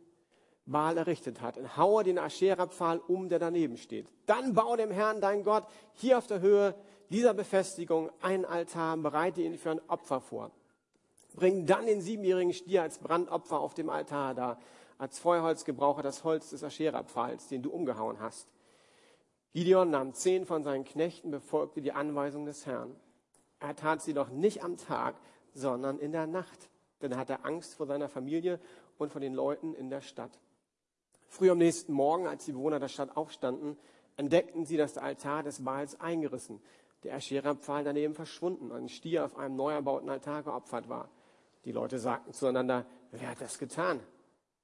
Baal 0.66 0.96
errichtet 0.96 1.40
hat. 1.40 1.56
Und 1.56 1.76
haue 1.76 2.02
den 2.02 2.18
Aschera-Pfahl 2.18 2.98
um, 2.98 3.28
der 3.28 3.38
daneben 3.38 3.76
steht. 3.76 4.08
Dann 4.26 4.54
baue 4.54 4.76
dem 4.76 4.90
Herrn, 4.90 5.20
dein 5.20 5.44
Gott, 5.44 5.66
hier 5.94 6.18
auf 6.18 6.26
der 6.26 6.40
Höhe 6.40 6.74
dieser 7.12 7.34
Befestigung 7.34 8.10
einen 8.20 8.44
Altar, 8.44 8.96
bereite 8.96 9.42
ihn 9.42 9.58
für 9.58 9.70
ein 9.70 9.80
Opfer 9.88 10.20
vor. 10.20 10.50
Bring 11.34 11.66
dann 11.66 11.86
den 11.86 12.00
siebenjährigen 12.00 12.52
Stier 12.52 12.82
als 12.82 12.98
Brandopfer 12.98 13.60
auf 13.60 13.74
dem 13.74 13.88
Altar 13.88 14.34
da. 14.34 14.58
Als 14.98 15.18
Feuerholz 15.18 15.64
gebrauche 15.64 16.02
das 16.02 16.24
Holz 16.24 16.50
des 16.50 16.62
Aschera-Pfahls, 16.62 17.48
den 17.48 17.62
du 17.62 17.70
umgehauen 17.70 18.20
hast. 18.20 18.48
Gideon 19.52 19.90
nahm 19.90 20.14
zehn 20.14 20.46
von 20.46 20.62
seinen 20.62 20.84
Knechten, 20.84 21.30
befolgte 21.30 21.82
die 21.82 21.92
Anweisung 21.92 22.46
des 22.46 22.66
Herrn. 22.66 22.94
Er 23.60 23.76
tat 23.76 24.02
sie 24.02 24.14
doch 24.14 24.30
nicht 24.30 24.62
am 24.64 24.76
Tag, 24.76 25.14
sondern 25.54 25.98
in 25.98 26.12
der 26.12 26.26
Nacht, 26.26 26.70
denn 27.00 27.12
er 27.12 27.18
hatte 27.18 27.44
Angst 27.44 27.74
vor 27.74 27.86
seiner 27.86 28.08
Familie 28.08 28.58
und 28.98 29.12
vor 29.12 29.20
den 29.20 29.34
Leuten 29.34 29.74
in 29.74 29.90
der 29.90 30.00
Stadt. 30.00 30.38
Früh 31.28 31.50
am 31.50 31.58
nächsten 31.58 31.92
Morgen, 31.92 32.26
als 32.26 32.44
die 32.44 32.52
Bewohner 32.52 32.80
der 32.80 32.88
Stadt 32.88 33.16
aufstanden, 33.16 33.76
entdeckten 34.16 34.64
sie, 34.64 34.76
dass 34.76 34.94
der 34.94 35.02
Altar 35.02 35.42
des 35.42 35.64
Baals 35.64 36.00
eingerissen, 36.00 36.60
der 37.04 37.14
Aschera-Pfahl 37.14 37.84
daneben 37.84 38.14
verschwunden 38.14 38.70
und 38.70 38.76
ein 38.76 38.88
Stier 38.88 39.24
auf 39.24 39.36
einem 39.36 39.56
neu 39.56 39.72
erbauten 39.72 40.08
Altar 40.08 40.42
geopfert 40.42 40.88
war. 40.88 41.08
Die 41.64 41.72
Leute 41.72 41.98
sagten 41.98 42.32
zueinander, 42.32 42.86
wer 43.10 43.30
hat 43.30 43.40
das 43.40 43.58
getan? 43.58 44.00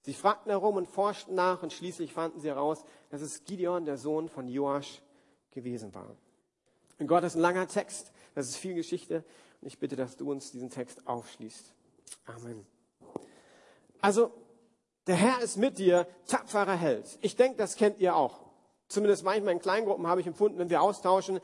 Sie 0.02 0.14
fragten 0.14 0.50
herum 0.50 0.76
und 0.76 0.88
forschten 0.88 1.35
nach 1.35 1.62
und 1.62 1.73
schließlich 1.73 2.12
fanden 2.12 2.40
sie 2.40 2.49
heraus, 2.49 2.85
dass 3.11 3.21
es 3.21 3.45
Gideon, 3.45 3.85
der 3.85 3.99
Sohn 3.99 4.28
von 4.28 4.49
Joasch, 4.49 5.02
gewesen 5.50 5.95
war. 5.95 6.16
Und 6.99 7.07
Gott 7.07 7.25
ist 7.25 7.35
ein 7.35 7.40
langer 7.40 7.66
Text, 7.66 8.12
das 8.35 8.49
ist 8.49 8.57
viel 8.57 8.75
Geschichte 8.75 9.25
und 9.61 9.68
ich 9.68 9.78
bitte, 9.78 9.97
dass 9.97 10.16
du 10.16 10.30
uns 10.30 10.50
diesen 10.50 10.71
Text 10.71 11.07
aufschließt. 11.07 11.75
Amen. 12.26 12.66
Also, 14.00 14.33
der 15.07 15.16
Herr 15.16 15.40
ist 15.40 15.57
mit 15.57 15.78
dir, 15.78 16.07
tapferer 16.26 16.76
Held. 16.76 17.18
Ich 17.23 17.35
denke, 17.35 17.57
das 17.57 17.76
kennt 17.76 17.99
ihr 17.99 18.14
auch. 18.14 18.40
Zumindest 18.88 19.25
manchmal 19.25 19.52
in 19.52 19.61
Kleingruppen 19.61 20.07
habe 20.07 20.21
ich 20.21 20.26
empfunden, 20.26 20.59
wenn 20.59 20.71
wir 20.71 20.83
austauschen, 20.83 21.40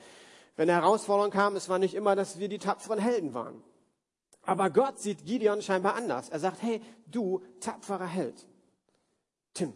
wenn 0.56 0.70
eine 0.70 0.80
Herausforderung 0.80 1.30
kam, 1.30 1.56
es 1.56 1.68
war 1.68 1.78
nicht 1.78 1.94
immer, 1.94 2.14
dass 2.14 2.38
wir 2.38 2.48
die 2.48 2.58
tapferen 2.58 2.98
Helden 2.98 3.34
waren. 3.34 3.62
Aber 4.42 4.70
Gott 4.70 4.98
sieht 4.98 5.24
Gideon 5.24 5.62
scheinbar 5.62 5.94
anders. 5.94 6.28
Er 6.28 6.38
sagt, 6.38 6.62
hey, 6.62 6.80
du 7.06 7.42
tapferer 7.60 8.06
Held. 8.06 8.46
Tim. 9.54 9.72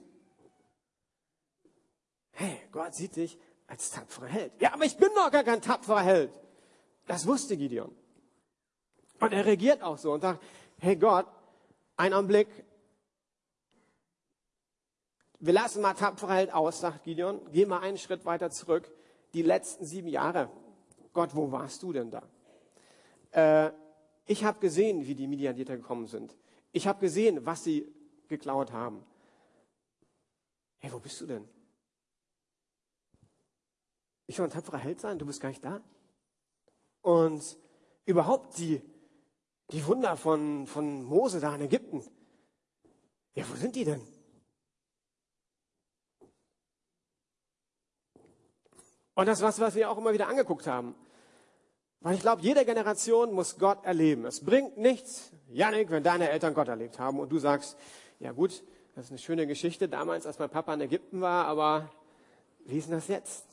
Hey, 2.32 2.60
Gott 2.70 2.94
sieht 2.94 3.16
dich 3.16 3.38
als 3.66 3.90
tapferer 3.90 4.26
Held. 4.26 4.52
Ja, 4.60 4.74
aber 4.74 4.84
ich 4.84 4.96
bin 4.96 5.08
doch 5.14 5.30
gar 5.30 5.42
kein 5.42 5.62
tapferer 5.62 6.02
Held. 6.02 6.38
Das 7.06 7.26
wusste 7.26 7.56
Gideon. 7.56 7.94
Und 9.20 9.32
er 9.32 9.46
reagiert 9.46 9.82
auch 9.82 9.98
so 9.98 10.12
und 10.12 10.20
sagt, 10.20 10.42
hey 10.78 10.96
Gott, 10.96 11.26
ein 11.96 12.12
Augenblick. 12.12 12.48
Wir 15.40 15.54
lassen 15.54 15.82
mal 15.82 15.94
tapferer 15.94 16.34
Held 16.34 16.52
aus, 16.52 16.80
sagt 16.80 17.04
Gideon. 17.04 17.40
Geh 17.52 17.64
mal 17.64 17.80
einen 17.80 17.98
Schritt 17.98 18.24
weiter 18.24 18.50
zurück. 18.50 18.92
Die 19.32 19.42
letzten 19.42 19.84
sieben 19.84 20.08
Jahre. 20.08 20.50
Gott, 21.12 21.34
wo 21.34 21.50
warst 21.50 21.82
du 21.82 21.92
denn 21.92 22.10
da? 22.10 22.22
Äh, 23.32 23.72
ich 24.26 24.44
habe 24.44 24.60
gesehen, 24.60 25.06
wie 25.06 25.14
die 25.14 25.26
Midianiter 25.26 25.76
gekommen 25.76 26.06
sind. 26.06 26.36
Ich 26.72 26.86
habe 26.86 27.00
gesehen, 27.00 27.44
was 27.46 27.64
sie 27.64 27.92
geklaut 28.28 28.72
haben. 28.72 29.04
Hey, 30.78 30.92
wo 30.92 30.98
bist 30.98 31.20
du 31.20 31.26
denn? 31.26 31.48
Ich 34.26 34.36
soll 34.36 34.46
ein 34.46 34.50
tapferer 34.50 34.78
Held 34.78 35.00
sein, 35.00 35.18
du 35.18 35.26
bist 35.26 35.40
gar 35.40 35.48
nicht 35.48 35.64
da. 35.64 35.80
Und 37.00 37.58
überhaupt 38.04 38.58
die, 38.58 38.82
die 39.70 39.86
Wunder 39.86 40.16
von, 40.16 40.66
von 40.66 41.02
Mose 41.04 41.40
da 41.40 41.54
in 41.54 41.62
Ägypten. 41.62 42.04
Ja, 43.34 43.48
wo 43.48 43.54
sind 43.54 43.74
die 43.74 43.84
denn? 43.84 44.02
Und 49.18 49.26
das 49.26 49.42
was, 49.42 49.58
was 49.58 49.74
wir 49.74 49.90
auch 49.90 49.98
immer 49.98 50.12
wieder 50.12 50.28
angeguckt 50.28 50.68
haben. 50.68 50.94
Weil 51.98 52.14
ich 52.14 52.20
glaube, 52.20 52.40
jede 52.40 52.64
Generation 52.64 53.32
muss 53.32 53.58
Gott 53.58 53.84
erleben. 53.84 54.24
Es 54.24 54.44
bringt 54.44 54.76
nichts, 54.76 55.32
Janik, 55.48 55.90
wenn 55.90 56.04
deine 56.04 56.30
Eltern 56.30 56.54
Gott 56.54 56.68
erlebt 56.68 57.00
haben 57.00 57.18
und 57.18 57.28
du 57.30 57.40
sagst, 57.40 57.76
ja 58.20 58.30
gut, 58.30 58.62
das 58.94 59.06
ist 59.06 59.10
eine 59.10 59.18
schöne 59.18 59.48
Geschichte 59.48 59.88
damals, 59.88 60.24
als 60.24 60.38
mein 60.38 60.50
Papa 60.50 60.72
in 60.72 60.82
Ägypten 60.82 61.20
war, 61.20 61.46
aber 61.46 61.90
wie 62.64 62.78
ist 62.78 62.86
denn 62.86 62.94
das 62.94 63.08
jetzt? 63.08 63.44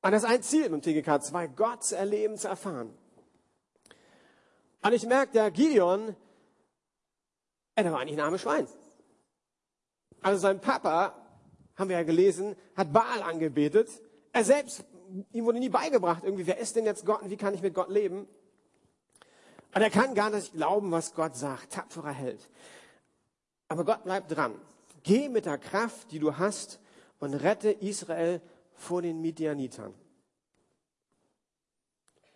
Und 0.00 0.12
das 0.12 0.22
ist 0.22 0.30
ein 0.30 0.44
Ziel 0.44 0.68
mit 0.68 0.84
TGK 0.84 1.20
2, 1.20 1.48
Gott 1.48 1.82
zu 1.82 1.96
erleben, 1.96 2.38
zu 2.38 2.46
erfahren. 2.46 2.96
Und 4.82 4.92
ich 4.92 5.04
merke, 5.06 5.32
der 5.32 5.50
Gideon, 5.50 6.14
er 7.74 7.90
war 7.90 7.98
eigentlich 7.98 8.16
ein 8.16 8.24
armes 8.24 8.42
Schwein. 8.42 8.68
Also 10.22 10.38
sein 10.38 10.60
Papa, 10.60 11.23
haben 11.76 11.88
wir 11.88 11.96
ja 11.96 12.02
gelesen, 12.02 12.56
hat 12.76 12.92
Baal 12.92 13.22
angebetet. 13.22 13.88
Er 14.32 14.44
selbst 14.44 14.84
ihm 15.32 15.44
wurde 15.44 15.58
nie 15.58 15.68
beigebracht, 15.68 16.24
irgendwie, 16.24 16.46
wer 16.46 16.58
ist 16.58 16.76
denn 16.76 16.84
jetzt 16.84 17.04
Gott 17.06 17.22
und 17.22 17.30
wie 17.30 17.36
kann 17.36 17.54
ich 17.54 17.62
mit 17.62 17.74
Gott 17.74 17.90
leben? 17.90 18.26
Und 19.74 19.82
er 19.82 19.90
kann 19.90 20.14
gar 20.14 20.30
nicht 20.30 20.52
glauben, 20.52 20.90
was 20.90 21.14
Gott 21.14 21.36
sagt. 21.36 21.72
Tapferer 21.72 22.12
Held. 22.12 22.48
Aber 23.68 23.84
Gott 23.84 24.04
bleibt 24.04 24.30
dran. 24.30 24.54
Geh 25.02 25.28
mit 25.28 25.46
der 25.46 25.58
Kraft, 25.58 26.12
die 26.12 26.18
du 26.18 26.38
hast, 26.38 26.80
und 27.18 27.34
rette 27.34 27.70
Israel 27.70 28.40
vor 28.74 29.02
den 29.02 29.20
Midianitern. 29.20 29.94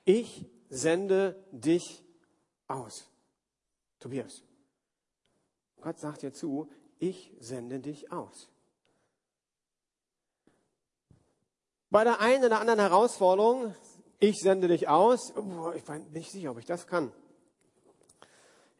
Ich 0.04 0.46
sende 0.70 1.36
dich 1.50 2.02
aus. 2.66 3.08
Tobias. 3.98 4.42
Gott 5.80 5.98
sagt 5.98 6.22
dir 6.22 6.32
zu, 6.32 6.70
ich 6.98 7.32
sende 7.38 7.80
dich 7.80 8.10
aus. 8.10 8.48
Bei 11.90 12.04
der 12.04 12.20
einen 12.20 12.44
oder 12.44 12.60
anderen 12.60 12.80
Herausforderung, 12.80 13.74
ich 14.20 14.40
sende 14.40 14.68
dich 14.68 14.88
aus, 14.88 15.32
oh, 15.36 15.72
ich 15.74 15.84
bin 15.84 16.10
nicht 16.12 16.30
sicher, 16.30 16.50
ob 16.50 16.58
ich 16.58 16.66
das 16.66 16.86
kann. 16.86 17.12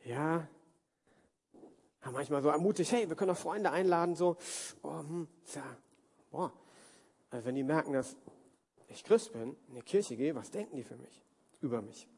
Ja, 0.05 0.47
manchmal 2.13 2.43
so 2.43 2.49
ermutigt, 2.49 2.93
hey, 2.93 3.09
wir 3.09 3.17
können 3.17 3.29
doch 3.29 3.39
Freunde 3.39 3.71
einladen, 3.71 4.15
so, 4.15 4.37
oh, 4.83 4.99
hm, 4.99 5.29
ja, 5.55 5.77
boah. 6.31 6.53
Also 7.31 7.47
wenn 7.47 7.55
die 7.55 7.63
merken, 7.63 7.93
dass 7.93 8.17
ich 8.89 9.05
Christ 9.05 9.33
bin, 9.33 9.57
in 9.69 9.75
die 9.75 9.83
Kirche 9.83 10.17
gehe, 10.17 10.35
was 10.35 10.51
denken 10.51 10.77
die 10.77 10.85
für 10.85 10.97
mich, 10.97 11.23
über 11.61 11.83
mich? 11.83 12.09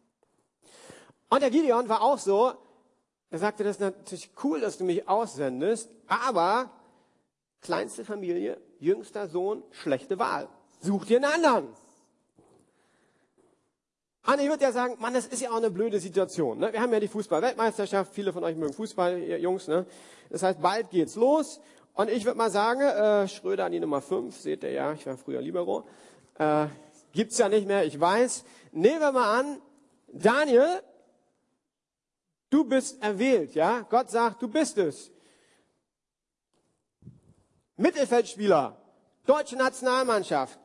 Und 1.29 1.43
der 1.43 1.51
Gideon 1.51 1.89
war 1.89 2.03
auch 2.03 2.19
so, 2.19 2.53
er 3.31 3.39
sagte, 3.39 3.63
das 3.63 3.77
ist 3.77 3.81
natürlich 3.81 4.31
cool, 4.43 4.61
dass 4.61 4.79
du 4.79 4.85
mich 4.85 5.09
aussendest, 5.09 5.91
aber 6.09 6.71
kleinste 7.61 8.05
Familie, 8.05 8.61
jüngster 8.79 9.29
Sohn, 9.29 9.63
schlechte 9.71 10.19
Wahl. 10.19 10.49
Such 10.81 11.05
dir 11.05 11.17
einen 11.17 11.27
anderen. 11.27 11.69
Ich 14.39 14.49
würde 14.49 14.63
ja 14.63 14.73
sagen, 14.73 14.97
Mann, 15.01 15.13
das 15.13 15.27
ist 15.27 15.43
ja 15.43 15.51
auch 15.51 15.57
eine 15.57 15.71
blöde 15.71 15.99
Situation. 15.99 16.59
Ne? 16.59 16.73
Wir 16.73 16.81
haben 16.81 16.93
ja 16.93 17.01
die 17.01 17.09
Fußball-Weltmeisterschaft, 17.09 18.15
viele 18.15 18.33
von 18.33 18.45
euch 18.45 18.57
mögen 18.57 18.73
Fußball, 18.73 19.19
ihr 19.19 19.39
Jungs. 19.39 19.67
Ne? 19.67 19.87
Das 20.31 20.43
heißt, 20.43 20.63
bald 20.63 20.91
geht's 20.91 21.17
los. 21.17 21.61
Und 21.95 22.09
ich 22.09 22.25
würde 22.25 22.39
mal 22.39 22.51
sagen, 22.51 22.81
äh, 22.81 23.29
Schröder 23.29 23.65
an 23.65 23.73
die 23.73 23.81
Nummer 23.81 24.01
5, 24.01 24.35
seht 24.37 24.63
ihr 24.63 24.71
ja, 24.71 24.93
ich 24.93 25.05
war 25.05 25.19
früher 25.19 25.43
Libero. 25.43 25.85
Äh, 26.39 26.67
gibt's 27.13 27.39
ja 27.39 27.49
nicht 27.49 27.67
mehr, 27.67 27.85
ich 27.85 27.99
weiß. 27.99 28.45
Nehmen 28.73 29.01
wir 29.01 29.13
mal 29.13 29.41
an, 29.41 29.61
Daniel, 30.13 30.81
du 32.49 32.65
bist 32.65 33.03
erwählt, 33.03 33.55
ja? 33.55 33.85
Gott 33.91 34.11
sagt, 34.11 34.41
du 34.41 34.49
bist 34.49 34.79
es. 34.79 35.11
Mittelfeldspieler, 37.77 38.81
Deutsche 39.27 39.57
Nationalmannschaft, 39.57 40.59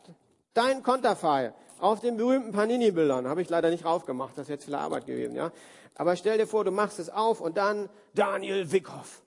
dein 0.53 0.81
Konterfei 0.81 1.53
auf 1.79 1.99
den 1.99 2.17
berühmten 2.17 2.51
Panini-Bildern, 2.51 3.27
habe 3.27 3.41
ich 3.41 3.49
leider 3.49 3.69
nicht 3.69 3.85
raufgemacht, 3.85 4.37
das 4.37 4.43
ist 4.43 4.49
jetzt 4.49 4.65
viel 4.65 4.75
Arbeit 4.75 5.05
gewesen, 5.05 5.35
ja. 5.35 5.51
Aber 5.95 6.15
stell 6.15 6.37
dir 6.37 6.47
vor, 6.47 6.63
du 6.63 6.71
machst 6.71 6.99
es 6.99 7.09
auf 7.09 7.41
und 7.41 7.57
dann 7.57 7.89
Daniel 8.13 8.71
Wickhoff. 8.71 9.21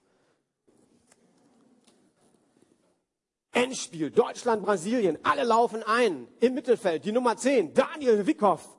Endspiel, 3.52 4.10
Deutschland, 4.10 4.64
Brasilien, 4.64 5.18
alle 5.24 5.44
laufen 5.44 5.82
ein 5.82 6.28
im 6.40 6.54
Mittelfeld, 6.54 7.04
die 7.04 7.12
Nummer 7.12 7.36
10, 7.36 7.74
Daniel 7.74 8.26
Wickhoff. 8.26 8.76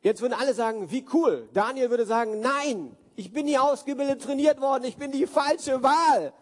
Jetzt 0.00 0.22
würden 0.22 0.34
alle 0.34 0.54
sagen, 0.54 0.90
wie 0.90 1.04
cool. 1.12 1.48
Daniel 1.52 1.90
würde 1.90 2.06
sagen, 2.06 2.40
nein, 2.40 2.96
ich 3.16 3.32
bin 3.32 3.46
nie 3.46 3.58
ausgebildet, 3.58 4.22
trainiert 4.22 4.60
worden, 4.60 4.84
ich 4.84 4.96
bin 4.96 5.10
die 5.10 5.26
falsche 5.26 5.82
Wahl. 5.82 6.32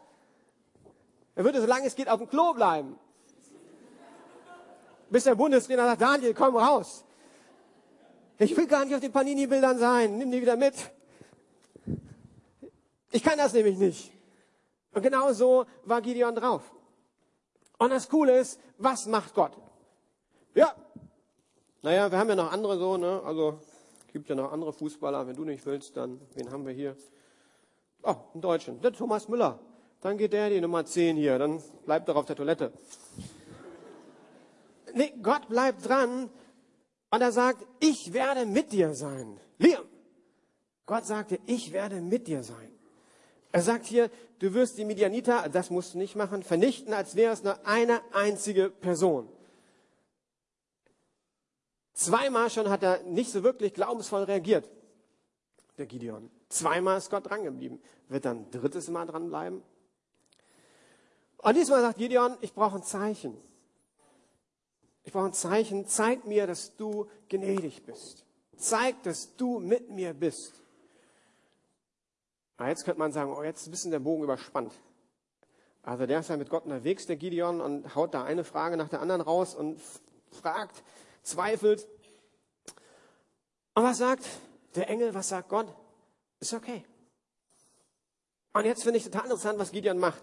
Er 1.35 1.45
würde, 1.45 1.61
solange 1.61 1.87
es 1.87 1.97
geht, 1.97 2.09
auf 2.09 2.18
dem 2.18 2.28
Klo 2.28 2.52
bleiben 2.52 2.99
bis 5.16 5.25
der 5.25 5.35
Bundestrainer 5.35 5.87
sagt, 5.87 6.02
Daniel, 6.02 6.35
komm 6.35 6.58
raus. 6.58 7.02
Ich 8.38 8.54
will 8.54 8.66
gar 8.66 8.85
nicht 8.85 8.94
auf 8.94 9.00
den 9.00 9.12
Panini-Bildern 9.12 9.78
sein. 9.78 10.18
Nimm 10.18 10.30
die 10.30 10.42
wieder 10.42 10.58
mit. 10.58 10.75
Ich 13.12 13.23
kann 13.23 13.38
das 13.38 13.54
nämlich 13.54 13.78
nicht. 13.78 14.12
Und 14.92 15.00
genau 15.00 15.32
so 15.32 15.64
war 15.85 16.02
Gideon 16.02 16.35
drauf. 16.35 16.70
Und 17.78 17.88
das 17.92 18.11
Coole 18.11 18.38
ist, 18.38 18.61
was 18.76 19.06
macht 19.06 19.32
Gott? 19.32 19.52
Ja, 20.54 20.75
naja, 21.80 22.11
wir 22.11 22.18
haben 22.18 22.28
ja 22.28 22.35
noch 22.35 22.52
andere 22.52 22.76
so, 22.78 22.99
ne? 22.99 23.23
Also 23.25 23.58
gibt 24.12 24.28
ja 24.28 24.35
noch 24.35 24.52
andere 24.52 24.75
Fußballer. 24.75 25.26
Wenn 25.26 25.37
du 25.37 25.46
nicht 25.46 25.64
willst, 25.64 25.96
dann 25.96 26.20
wen 26.35 26.50
haben 26.50 26.66
wir 26.66 26.75
hier? 26.75 26.94
Oh, 28.02 28.16
einen 28.35 28.42
Deutschen, 28.42 28.82
der 28.82 28.92
Thomas 28.92 29.28
Müller. 29.28 29.61
dann 30.02 30.18
geht 30.18 30.35
der 30.35 30.50
die 30.50 30.61
Nummer 30.61 30.85
10 30.85 31.16
hier, 31.16 31.38
dann 31.38 31.62
bleibt 31.87 32.06
doch 32.06 32.16
auf 32.16 32.26
der 32.26 32.37
Toilette. 32.37 32.70
Nee, 34.97 35.12
Gott 35.23 35.49
bleibt 35.49 35.87
dran 35.87 36.31
und 37.11 37.21
er 37.21 37.31
sagt, 37.31 37.67
ich 37.81 38.15
werde 38.15 38.47
mit 38.47 38.73
dir 38.73 38.95
sein. 38.95 39.38
Liam, 39.59 39.85
Gott 40.87 41.05
sagte, 41.05 41.38
ich 41.45 41.73
werde 41.73 42.00
mit 42.00 42.26
dir 42.26 42.43
sein. 42.43 42.73
Er 43.53 43.61
sagt 43.61 43.85
hier, 43.85 44.11
du 44.38 44.55
wirst 44.55 44.79
die 44.79 44.87
Midianiter, 44.87 45.50
das 45.50 45.69
musst 45.69 45.93
du 45.93 45.99
nicht 45.99 46.17
machen, 46.17 46.43
vernichten, 46.43 46.95
als 46.95 47.15
wäre 47.15 47.35
es 47.35 47.43
nur 47.43 47.67
eine 47.67 48.00
einzige 48.15 48.71
Person. 48.71 49.29
Zweimal 51.93 52.49
schon 52.49 52.71
hat 52.71 52.83
er 52.83 53.03
nicht 53.03 53.31
so 53.31 53.43
wirklich 53.43 53.75
glaubensvoll 53.75 54.23
reagiert, 54.23 54.67
der 55.76 55.85
Gideon. 55.85 56.31
Zweimal 56.49 56.97
ist 56.97 57.11
Gott 57.11 57.29
drangeblieben. 57.29 57.83
Wird 58.09 58.25
dann 58.25 58.50
drittes 58.50 58.88
Mal 58.88 59.05
dranbleiben? 59.05 59.62
Und 61.37 61.55
diesmal 61.55 61.83
sagt 61.83 61.99
Gideon, 61.99 62.38
ich 62.41 62.55
brauche 62.55 62.76
ein 62.76 62.83
Zeichen. 62.83 63.37
Ich 65.06 65.12
brauche 65.12 65.26
ein 65.26 65.32
Zeichen. 65.32 65.86
Zeig 65.86 66.26
mir, 66.26 66.48
dass 66.48 66.75
du 66.75 67.08
gnädig 67.28 67.84
bist. 67.84 68.25
Zeig, 68.56 69.02
dass 69.04 69.36
du 69.36 69.60
mit 69.60 69.88
mir 69.88 70.12
bist. 70.12 70.52
Aber 72.56 72.70
jetzt 72.70 72.84
könnte 72.84 72.98
man 72.98 73.12
sagen, 73.12 73.32
oh, 73.32 73.42
jetzt 73.42 73.62
ist 73.62 73.68
ein 73.68 73.70
bisschen 73.70 73.90
der 73.92 74.00
Bogen 74.00 74.25
überspannt. 74.25 74.72
Also 75.82 76.06
der 76.06 76.18
ist 76.20 76.28
ja 76.28 76.36
mit 76.36 76.50
Gott 76.50 76.64
unterwegs, 76.64 77.06
der 77.06 77.14
Gideon, 77.14 77.60
und 77.60 77.94
haut 77.94 78.14
da 78.14 78.25
eine 78.25 78.42
Frage 78.42 78.76
nach 78.76 78.88
der 78.88 79.00
anderen 79.00 79.20
raus 79.20 79.54
und 79.54 79.80
fragt, 80.32 80.82
zweifelt. 81.22 81.86
Und 83.75 83.84
was 83.84 83.98
sagt 83.98 84.26
der 84.75 84.90
Engel, 84.90 85.14
was 85.14 85.28
sagt 85.28 85.48
Gott? 85.48 85.72
Ist 86.40 86.52
okay. 86.52 86.84
Und 88.54 88.64
jetzt 88.64 88.82
finde 88.82 88.98
ich 88.98 89.04
total 89.04 89.25
interessant, 89.25 89.60
was 89.60 89.70
Gideon 89.70 89.98
macht. 89.98 90.22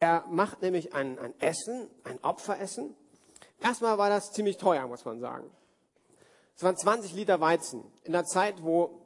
Er 0.00 0.24
macht 0.28 0.62
nämlich 0.62 0.94
ein, 0.94 1.18
ein 1.18 1.38
Essen, 1.40 1.90
ein 2.04 2.18
Opferessen. 2.24 2.96
Erstmal 3.64 3.96
war 3.96 4.10
das 4.10 4.30
ziemlich 4.30 4.58
teuer, 4.58 4.86
muss 4.86 5.06
man 5.06 5.20
sagen. 5.20 5.50
Es 6.54 6.62
waren 6.62 6.76
20 6.76 7.14
Liter 7.14 7.40
Weizen. 7.40 7.82
In 8.02 8.12
der 8.12 8.26
Zeit, 8.26 8.62
wo 8.62 9.00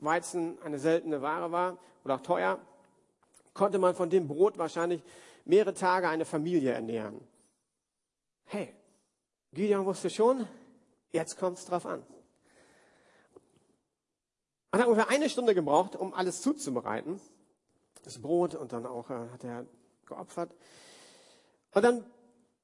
Weizen 0.00 0.60
eine 0.62 0.80
seltene 0.80 1.22
Ware 1.22 1.52
war 1.52 1.78
oder 2.04 2.16
auch 2.16 2.20
teuer, 2.20 2.58
konnte 3.54 3.78
man 3.78 3.94
von 3.94 4.10
dem 4.10 4.26
Brot 4.26 4.58
wahrscheinlich 4.58 5.00
mehrere 5.44 5.74
Tage 5.74 6.08
eine 6.08 6.24
Familie 6.24 6.72
ernähren. 6.72 7.20
Hey, 8.46 8.74
Gideon 9.52 9.86
wusste 9.86 10.10
schon, 10.10 10.44
jetzt 11.12 11.38
kommt 11.38 11.58
es 11.58 11.66
drauf 11.66 11.86
an. 11.86 12.04
Man 14.72 14.80
hat 14.80 14.88
ungefähr 14.88 15.08
eine 15.08 15.30
Stunde 15.30 15.54
gebraucht, 15.54 15.94
um 15.94 16.14
alles 16.14 16.42
zuzubereiten. 16.42 17.20
Das 18.02 18.20
Brot 18.20 18.56
und 18.56 18.72
dann 18.72 18.86
auch 18.86 19.08
äh, 19.08 19.28
hat 19.32 19.44
er 19.44 19.66
geopfert. 20.06 20.52
Und 21.74 21.84
dann, 21.84 22.04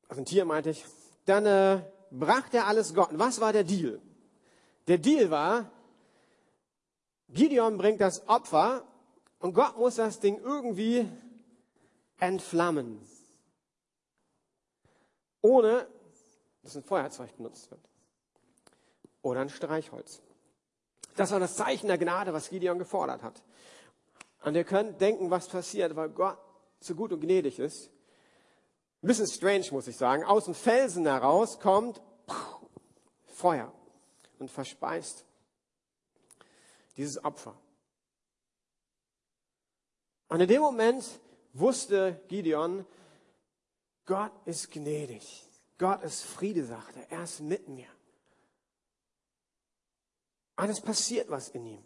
also 0.09 0.23
ein 0.23 0.25
Tier 0.25 0.45
meinte 0.45 0.71
ich, 0.71 0.85
dann 1.27 1.47
äh, 1.47 1.83
brachte 2.11 2.59
er 2.59 2.67
alles 2.67 2.95
Gott. 2.95 3.11
Und 3.11 3.19
was 3.19 3.41
war 3.41 3.53
der 3.53 3.65
Deal? 3.65 4.01
Der 4.87 4.99
Deal 4.99 5.31
war, 5.31 5.71
Gideon 7.29 7.77
bringt 7.77 8.01
das 8.01 8.27
Opfer 8.29 8.85
und 9.41 9.53
Gott 9.53 9.77
muss 9.77 9.97
das 9.97 10.21
Ding 10.21 10.39
irgendwie 10.39 11.09
entflammen. 12.19 13.01
Ohne, 15.43 15.87
dass 16.63 16.77
ein 16.77 16.83
Feuerzeug 16.83 17.37
benutzt 17.37 17.71
wird. 17.71 17.81
Oder 19.23 19.41
ein 19.41 19.49
Streichholz. 19.49 20.23
Das 21.17 21.33
war 21.33 21.41
das 21.41 21.57
Zeichen 21.57 21.89
der 21.89 21.99
Gnade, 21.99 22.33
was 22.33 22.49
Gideon 22.49 22.79
gefordert 22.79 23.23
hat. 23.23 23.43
Und 24.45 24.55
ihr 24.55 24.65
könnt 24.65 25.01
denken, 25.01 25.31
was 25.31 25.49
passiert, 25.49 25.97
weil 25.97 26.11
Gott 26.11 26.39
so 26.79 26.95
gut 26.95 27.13
und 27.13 27.21
gnädig 27.21 27.59
ist. 27.59 27.91
Ein 29.07 29.15
bisschen 29.15 29.29
strange, 29.29 29.67
muss 29.71 29.87
ich 29.87 29.97
sagen. 29.97 30.25
Aus 30.25 30.47
dem 30.47 30.55
Felsen 30.57 31.07
heraus 31.07 31.61
kommt 31.61 32.03
Feuer 33.29 33.73
und 34.41 34.51
verspeist 34.51 35.25
dieses 36.97 37.25
Opfer. 37.25 37.57
Und 40.27 40.41
in 40.41 40.49
dem 40.49 40.61
Moment 40.61 41.05
wusste 41.53 42.21
Gideon, 42.27 42.85
Gott 44.07 44.33
ist 44.45 44.73
gnädig. 44.73 45.45
Gott 45.79 46.03
ist 46.03 46.25
Friede, 46.25 46.65
sagte 46.65 46.99
er. 47.09 47.19
Er 47.19 47.23
ist 47.23 47.39
mit 47.39 47.69
mir. 47.69 47.87
Und 50.57 50.69
es 50.69 50.81
passiert 50.81 51.31
was 51.31 51.51
in 51.51 51.65
ihm. 51.65 51.85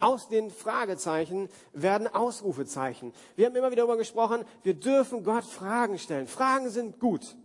Aus 0.00 0.28
den 0.28 0.50
Fragezeichen 0.50 1.48
werden 1.72 2.06
Ausrufezeichen. 2.06 3.12
Wir 3.34 3.46
haben 3.46 3.56
immer 3.56 3.70
wieder 3.70 3.82
darüber 3.82 3.96
gesprochen, 3.96 4.44
wir 4.62 4.74
dürfen 4.74 5.24
Gott 5.24 5.44
Fragen 5.44 5.98
stellen. 5.98 6.28
Fragen 6.28 6.70
sind 6.70 7.00
gut. 7.00 7.36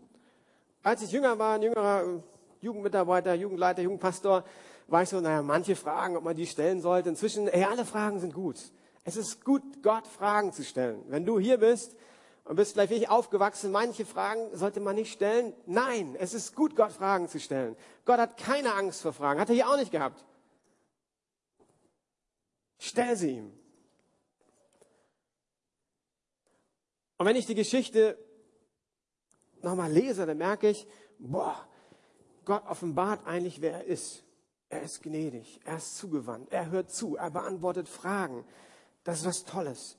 Als 0.84 1.02
ich 1.02 1.12
jünger 1.12 1.40
war, 1.40 1.56
ein 1.56 1.64
jüngerer 1.64 2.22
Jugendmitarbeiter, 2.62 3.34
Jugendleiter, 3.34 3.82
Jugendpastor, 3.82 4.44
war 4.88 5.02
ich 5.02 5.10
so, 5.10 5.20
naja, 5.20 5.42
manche 5.42 5.76
Fragen, 5.76 6.16
ob 6.16 6.24
man 6.24 6.36
die 6.36 6.46
stellen 6.46 6.82
sollte. 6.82 7.10
Inzwischen, 7.10 7.48
ey, 7.48 7.64
alle 7.64 7.86
Fragen 7.86 8.20
sind 8.20 8.34
gut. 8.34 8.58
Es 9.04 9.18
ist 9.18 9.44
gut, 9.44 9.64
Gott 9.82 10.06
Fragen 10.06 10.54
zu 10.54 10.64
stellen. 10.64 11.04
Wenn 11.08 11.26
du 11.26 11.40
hier 11.40 11.58
bist 11.58 11.96
und 12.46 12.56
bist 12.56 12.74
vielleicht 12.74 12.92
wirklich 12.92 13.10
aufgewachsen, 13.10 13.72
manche 13.72 14.06
Fragen 14.06 14.56
sollte 14.56 14.80
man 14.80 14.96
nicht 14.96 15.12
stellen. 15.12 15.54
Nein, 15.66 16.16
es 16.20 16.34
ist 16.34 16.56
gut, 16.56 16.76
Gott 16.76 16.92
Fragen 16.92 17.28
zu 17.28 17.40
stellen. 17.40 17.76
Gott 18.06 18.20
hat 18.20 18.38
keine 18.38 18.74
Angst 18.76 19.02
vor 19.02 19.14
Fragen. 19.14 19.40
Hat 19.40 19.50
er 19.50 19.56
hier 19.56 19.70
auch 19.70 19.78
nicht 19.78 19.92
gehabt. 19.92 20.24
Stell 22.86 23.16
sie 23.16 23.38
ihm. 23.38 23.54
Und 27.18 27.26
wenn 27.26 27.38
ich 27.38 27.46
die 27.46 27.56
Geschichte 27.56 28.18
nochmal 29.62 29.90
lese, 29.90 30.26
dann 30.26 30.38
merke 30.38 30.68
ich, 30.68 30.86
boah, 31.18 31.66
Gott 32.44 32.66
offenbart 32.68 33.26
eigentlich, 33.26 33.62
wer 33.62 33.76
er 33.76 33.84
ist. 33.86 34.26
Er 34.68 34.82
ist 34.82 35.02
gnädig, 35.02 35.62
er 35.64 35.78
ist 35.78 35.96
zugewandt, 35.96 36.52
er 36.52 36.72
hört 36.72 36.92
zu, 36.92 37.16
er 37.16 37.32
beantwortet 37.32 37.88
Fragen. 37.88 38.44
Das 39.06 39.20
ist 39.20 39.28
was 39.28 39.46
Tolles. 39.46 39.98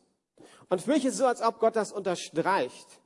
Und 0.69 0.83
für 0.83 0.91
mich 0.91 1.07
ist 1.07 1.15
es 1.15 1.19
so, 1.21 1.27
als 1.27 1.41
ob 1.41 1.61
Gott 1.61 1.77
das 1.77 1.91
unterstreicht. 1.91 3.01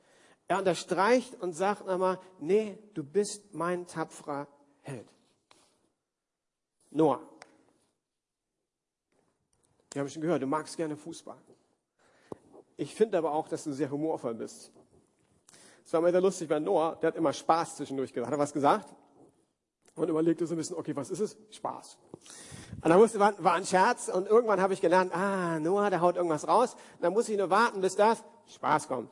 Er 0.48 0.58
unterstreicht 0.58 1.40
und 1.40 1.52
sagt 1.52 1.86
nochmal, 1.86 2.18
nee, 2.40 2.78
du 2.94 3.04
bist 3.04 3.54
mein 3.54 3.86
tapferer 3.86 4.48
Held. 4.80 5.08
Noah. 6.90 7.37
Wir 9.98 10.02
haben 10.02 10.10
schon 10.10 10.22
gehört, 10.22 10.40
du 10.40 10.46
magst 10.46 10.76
gerne 10.76 10.96
Fußball. 10.96 11.42
Ich 12.76 12.94
finde 12.94 13.18
aber 13.18 13.32
auch, 13.32 13.48
dass 13.48 13.64
du 13.64 13.72
sehr 13.72 13.90
humorvoll 13.90 14.32
bist. 14.32 14.70
Es 15.84 15.92
war 15.92 15.98
immer 15.98 16.12
sehr 16.12 16.20
lustig 16.20 16.48
bei 16.48 16.60
Noah, 16.60 16.94
der 16.94 17.08
hat 17.08 17.16
immer 17.16 17.32
Spaß 17.32 17.78
zwischendurch 17.78 18.12
gesagt. 18.12 18.28
Hat 18.28 18.32
er 18.32 18.38
was 18.38 18.52
gesagt? 18.52 18.94
Und 19.96 20.08
überlegte 20.08 20.46
so 20.46 20.54
ein 20.54 20.56
bisschen, 20.56 20.76
okay, 20.76 20.94
was 20.94 21.10
ist 21.10 21.18
es? 21.18 21.36
Spaß. 21.50 21.98
Und 22.80 22.88
dann 22.88 23.00
wusste, 23.00 23.18
war, 23.18 23.42
war 23.42 23.54
ein 23.54 23.66
Scherz 23.66 24.06
und 24.06 24.28
irgendwann 24.28 24.60
habe 24.60 24.72
ich 24.72 24.80
gelernt, 24.80 25.12
ah, 25.12 25.58
Noah, 25.58 25.90
der 25.90 26.00
haut 26.00 26.14
irgendwas 26.14 26.46
raus. 26.46 26.74
Und 26.74 27.02
dann 27.02 27.12
muss 27.12 27.28
ich 27.28 27.36
nur 27.36 27.50
warten, 27.50 27.80
bis 27.80 27.96
das 27.96 28.22
Spaß 28.54 28.86
kommt. 28.86 29.10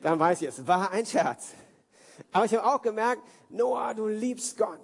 Dann 0.00 0.20
weiß 0.20 0.42
ich, 0.42 0.46
es 0.46 0.64
war 0.64 0.92
ein 0.92 1.06
Scherz. 1.06 1.54
Aber 2.30 2.44
ich 2.44 2.54
habe 2.54 2.72
auch 2.72 2.82
gemerkt, 2.82 3.20
Noah, 3.48 3.94
du 3.94 4.06
liebst 4.06 4.56
Gott. 4.58 4.78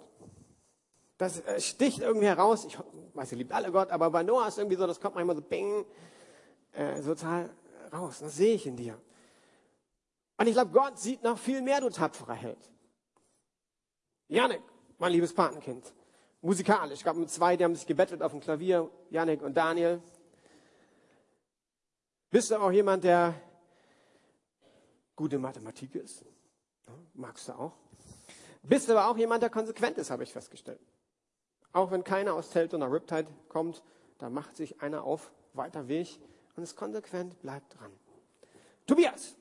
Das 1.18 1.40
äh, 1.40 1.60
sticht 1.60 2.00
irgendwie 2.00 2.26
heraus. 2.26 2.64
Ich 2.64 2.78
weiß, 3.14 3.32
ihr 3.32 3.38
liebt 3.38 3.52
alle 3.52 3.70
Gott, 3.70 3.90
aber 3.90 4.10
bei 4.10 4.22
Noah 4.22 4.48
ist 4.48 4.58
irgendwie 4.58 4.76
so, 4.76 4.86
das 4.86 5.00
kommt 5.00 5.14
manchmal 5.14 5.36
so 5.36 5.42
bing, 5.42 5.84
äh, 6.72 7.00
total 7.00 7.50
raus. 7.92 8.18
Das 8.20 8.36
sehe 8.36 8.54
ich 8.54 8.66
in 8.66 8.76
dir. 8.76 9.00
Und 10.36 10.46
ich 10.48 10.54
glaube, 10.54 10.72
Gott 10.72 10.98
sieht 10.98 11.22
noch 11.22 11.38
viel 11.38 11.62
mehr, 11.62 11.80
du 11.80 11.90
tapferer 11.90 12.34
Held. 12.34 12.70
Janik, 14.28 14.62
mein 14.98 15.12
liebes 15.12 15.32
Patenkind. 15.32 15.92
Musikalisch. 16.40 17.02
Glaube, 17.02 17.20
mit 17.20 17.30
zwei, 17.30 17.56
die 17.56 17.64
haben 17.64 17.74
sich 17.74 17.86
gebettelt 17.86 18.22
auf 18.22 18.32
dem 18.32 18.40
Klavier, 18.40 18.90
Janik 19.10 19.42
und 19.42 19.54
Daniel. 19.54 20.02
Bist 22.30 22.50
du 22.50 22.56
auch 22.56 22.72
jemand, 22.72 23.04
der 23.04 23.34
gute 25.14 25.38
Mathematik 25.38 25.94
ist? 25.94 26.24
Magst 27.14 27.48
du 27.48 27.52
auch? 27.52 27.72
Bist 28.62 28.88
du 28.88 28.92
aber 28.92 29.08
auch 29.08 29.16
jemand, 29.16 29.42
der 29.42 29.50
konsequent 29.50 29.98
ist, 29.98 30.10
habe 30.10 30.24
ich 30.24 30.32
festgestellt. 30.32 30.80
Auch 31.74 31.90
wenn 31.90 32.04
keiner 32.04 32.34
aus 32.34 32.50
Telt 32.50 32.72
oder 32.72 32.90
Riptide 32.90 33.26
kommt, 33.48 33.82
da 34.18 34.30
macht 34.30 34.56
sich 34.56 34.80
einer 34.80 35.02
auf, 35.02 35.32
weiter 35.54 35.88
Weg 35.88 36.20
und 36.56 36.62
ist 36.62 36.76
konsequent, 36.76 37.38
bleibt 37.42 37.78
dran. 37.78 37.90
Tobias, 38.86 39.34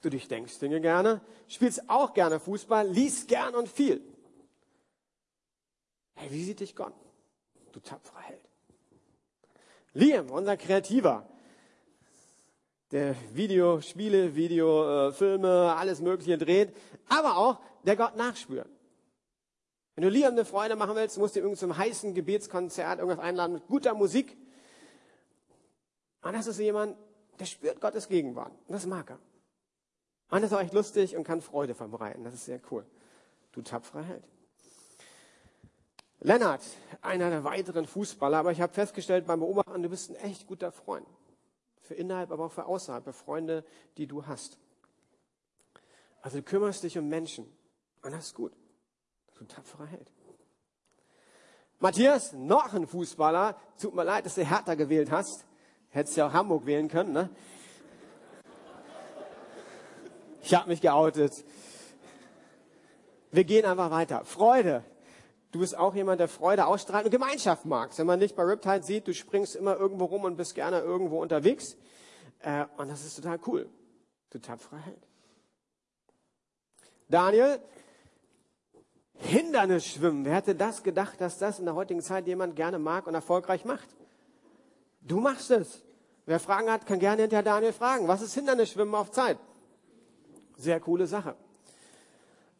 du 0.00 0.08
dich 0.08 0.26
denkst 0.26 0.58
Dinge 0.58 0.80
gerne, 0.80 1.20
spielst 1.48 1.88
auch 1.90 2.14
gerne 2.14 2.40
Fußball, 2.40 2.88
liest 2.88 3.28
gern 3.28 3.54
und 3.54 3.68
viel. 3.68 4.02
Hey, 6.14 6.30
wie 6.30 6.44
sieht 6.44 6.60
dich 6.60 6.74
Gott? 6.74 6.94
Du 7.72 7.80
tapferer 7.80 8.20
Held. 8.20 8.48
Liam, 9.92 10.30
unser 10.30 10.56
Kreativer, 10.56 11.28
der 12.90 13.14
Videospiele, 13.34 14.34
Videofilme, 14.34 15.74
alles 15.76 16.00
Mögliche 16.00 16.38
dreht, 16.38 16.74
aber 17.10 17.36
auch 17.36 17.58
der 17.84 17.96
Gott 17.96 18.16
nachspürt. 18.16 18.71
Wenn 19.94 20.04
du 20.04 20.10
Liam 20.10 20.32
eine 20.32 20.44
Freude 20.44 20.74
machen 20.76 20.94
willst, 20.96 21.18
musst 21.18 21.36
du 21.36 21.40
ihn 21.40 21.56
zum 21.56 21.76
heißen 21.76 22.14
Gebetskonzert 22.14 22.98
irgendwas 22.98 23.22
einladen 23.22 23.54
mit 23.54 23.66
guter 23.66 23.94
Musik. 23.94 24.36
Und 26.22 26.32
das 26.32 26.46
ist 26.46 26.58
jemand, 26.58 26.96
der 27.38 27.44
spürt 27.44 27.80
Gottes 27.80 28.08
Gegenwart. 28.08 28.52
Und 28.66 28.72
das 28.72 28.86
mag 28.86 29.10
er. 29.10 29.18
Und 30.30 30.40
das 30.40 30.50
ist 30.50 30.56
auch 30.56 30.62
echt 30.62 30.72
lustig 30.72 31.14
und 31.16 31.24
kann 31.24 31.42
Freude 31.42 31.74
verbreiten. 31.74 32.24
Das 32.24 32.32
ist 32.32 32.46
sehr 32.46 32.60
cool. 32.70 32.86
Du 33.52 33.60
tapferer 33.60 34.02
Held. 34.02 34.24
Lennart, 36.20 36.62
einer 37.02 37.28
der 37.28 37.44
weiteren 37.44 37.84
Fußballer, 37.84 38.38
aber 38.38 38.52
ich 38.52 38.60
habe 38.60 38.72
festgestellt 38.72 39.26
beim 39.26 39.40
Beobachten, 39.40 39.82
du 39.82 39.88
bist 39.88 40.08
ein 40.08 40.16
echt 40.16 40.46
guter 40.46 40.72
Freund. 40.72 41.06
Für 41.82 41.94
innerhalb, 41.94 42.30
aber 42.30 42.46
auch 42.46 42.52
für 42.52 42.64
außerhalb, 42.64 43.04
für 43.04 43.12
Freunde, 43.12 43.64
die 43.98 44.06
du 44.06 44.24
hast. 44.24 44.56
Also 46.22 46.38
du 46.38 46.44
kümmerst 46.44 46.84
dich 46.84 46.96
um 46.96 47.08
Menschen. 47.08 47.44
Und 48.02 48.12
das 48.12 48.26
ist 48.26 48.34
gut. 48.34 48.52
Du 49.42 49.48
tapferer 49.48 49.86
Held. 49.86 50.12
Matthias, 51.80 52.32
noch 52.32 52.74
ein 52.74 52.86
Fußballer. 52.86 53.56
Tut 53.76 53.92
mir 53.92 54.04
leid, 54.04 54.24
dass 54.24 54.36
du 54.36 54.44
Hertha 54.44 54.76
gewählt 54.76 55.10
hast. 55.10 55.44
Hättest 55.88 56.16
ja 56.16 56.28
auch 56.28 56.32
Hamburg 56.32 56.64
wählen 56.64 56.86
können, 56.86 57.12
ne? 57.12 57.28
Ich 60.42 60.54
habe 60.54 60.68
mich 60.68 60.80
geoutet. 60.80 61.44
Wir 63.32 63.42
gehen 63.42 63.64
einfach 63.64 63.90
weiter. 63.90 64.24
Freude. 64.24 64.84
Du 65.50 65.58
bist 65.58 65.76
auch 65.76 65.96
jemand, 65.96 66.20
der 66.20 66.28
Freude 66.28 66.66
ausstrahlt 66.66 67.06
und 67.06 67.10
Gemeinschaft 67.10 67.64
magst. 67.64 67.98
Wenn 67.98 68.06
man 68.06 68.20
dich 68.20 68.36
bei 68.36 68.44
Riptide 68.44 68.84
sieht, 68.84 69.08
du 69.08 69.12
springst 69.12 69.56
immer 69.56 69.76
irgendwo 69.76 70.04
rum 70.04 70.22
und 70.22 70.36
bist 70.36 70.54
gerne 70.54 70.78
irgendwo 70.78 71.20
unterwegs. 71.20 71.76
Äh, 72.38 72.66
und 72.76 72.88
das 72.88 73.04
ist 73.04 73.16
total 73.16 73.40
cool. 73.48 73.68
Du 74.30 74.38
tapferer 74.38 74.78
Held. 74.78 75.08
Daniel, 77.08 77.60
Hindernisschwimmen. 79.22 80.24
Wer 80.24 80.34
hätte 80.34 80.54
das 80.54 80.82
gedacht, 80.82 81.20
dass 81.20 81.38
das 81.38 81.58
in 81.58 81.64
der 81.64 81.74
heutigen 81.74 82.02
Zeit 82.02 82.26
jemand 82.26 82.56
gerne 82.56 82.78
mag 82.78 83.06
und 83.06 83.14
erfolgreich 83.14 83.64
macht? 83.64 83.88
Du 85.00 85.20
machst 85.20 85.50
es. 85.50 85.82
Wer 86.26 86.38
Fragen 86.38 86.70
hat, 86.70 86.86
kann 86.86 86.98
gerne 86.98 87.22
hinterher 87.22 87.42
Daniel 87.42 87.72
fragen. 87.72 88.06
Was 88.08 88.22
ist 88.22 88.34
Hindernisschwimmen 88.34 88.94
auf 88.94 89.10
Zeit? 89.10 89.38
Sehr 90.56 90.78
coole 90.80 91.06
Sache. 91.06 91.36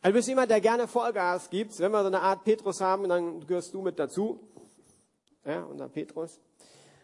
Also 0.01 0.13
du 0.13 0.19
bist 0.19 0.29
jemand, 0.29 0.51
der 0.51 0.61
gerne 0.61 0.89
Vollgas 0.89 1.49
gibt. 1.49 1.79
Wenn 1.79 1.93
wir 1.93 2.01
so 2.01 2.09
eine 2.09 2.21
Art 2.21 2.43
Petrus 2.43 2.81
haben, 2.81 3.09
dann 3.09 3.47
gehörst 3.47 3.73
du 3.73 3.83
mit 3.83 3.99
dazu. 3.99 4.41
Ja, 5.45 5.63
unser 5.63 5.89
Petrus. 5.89 6.41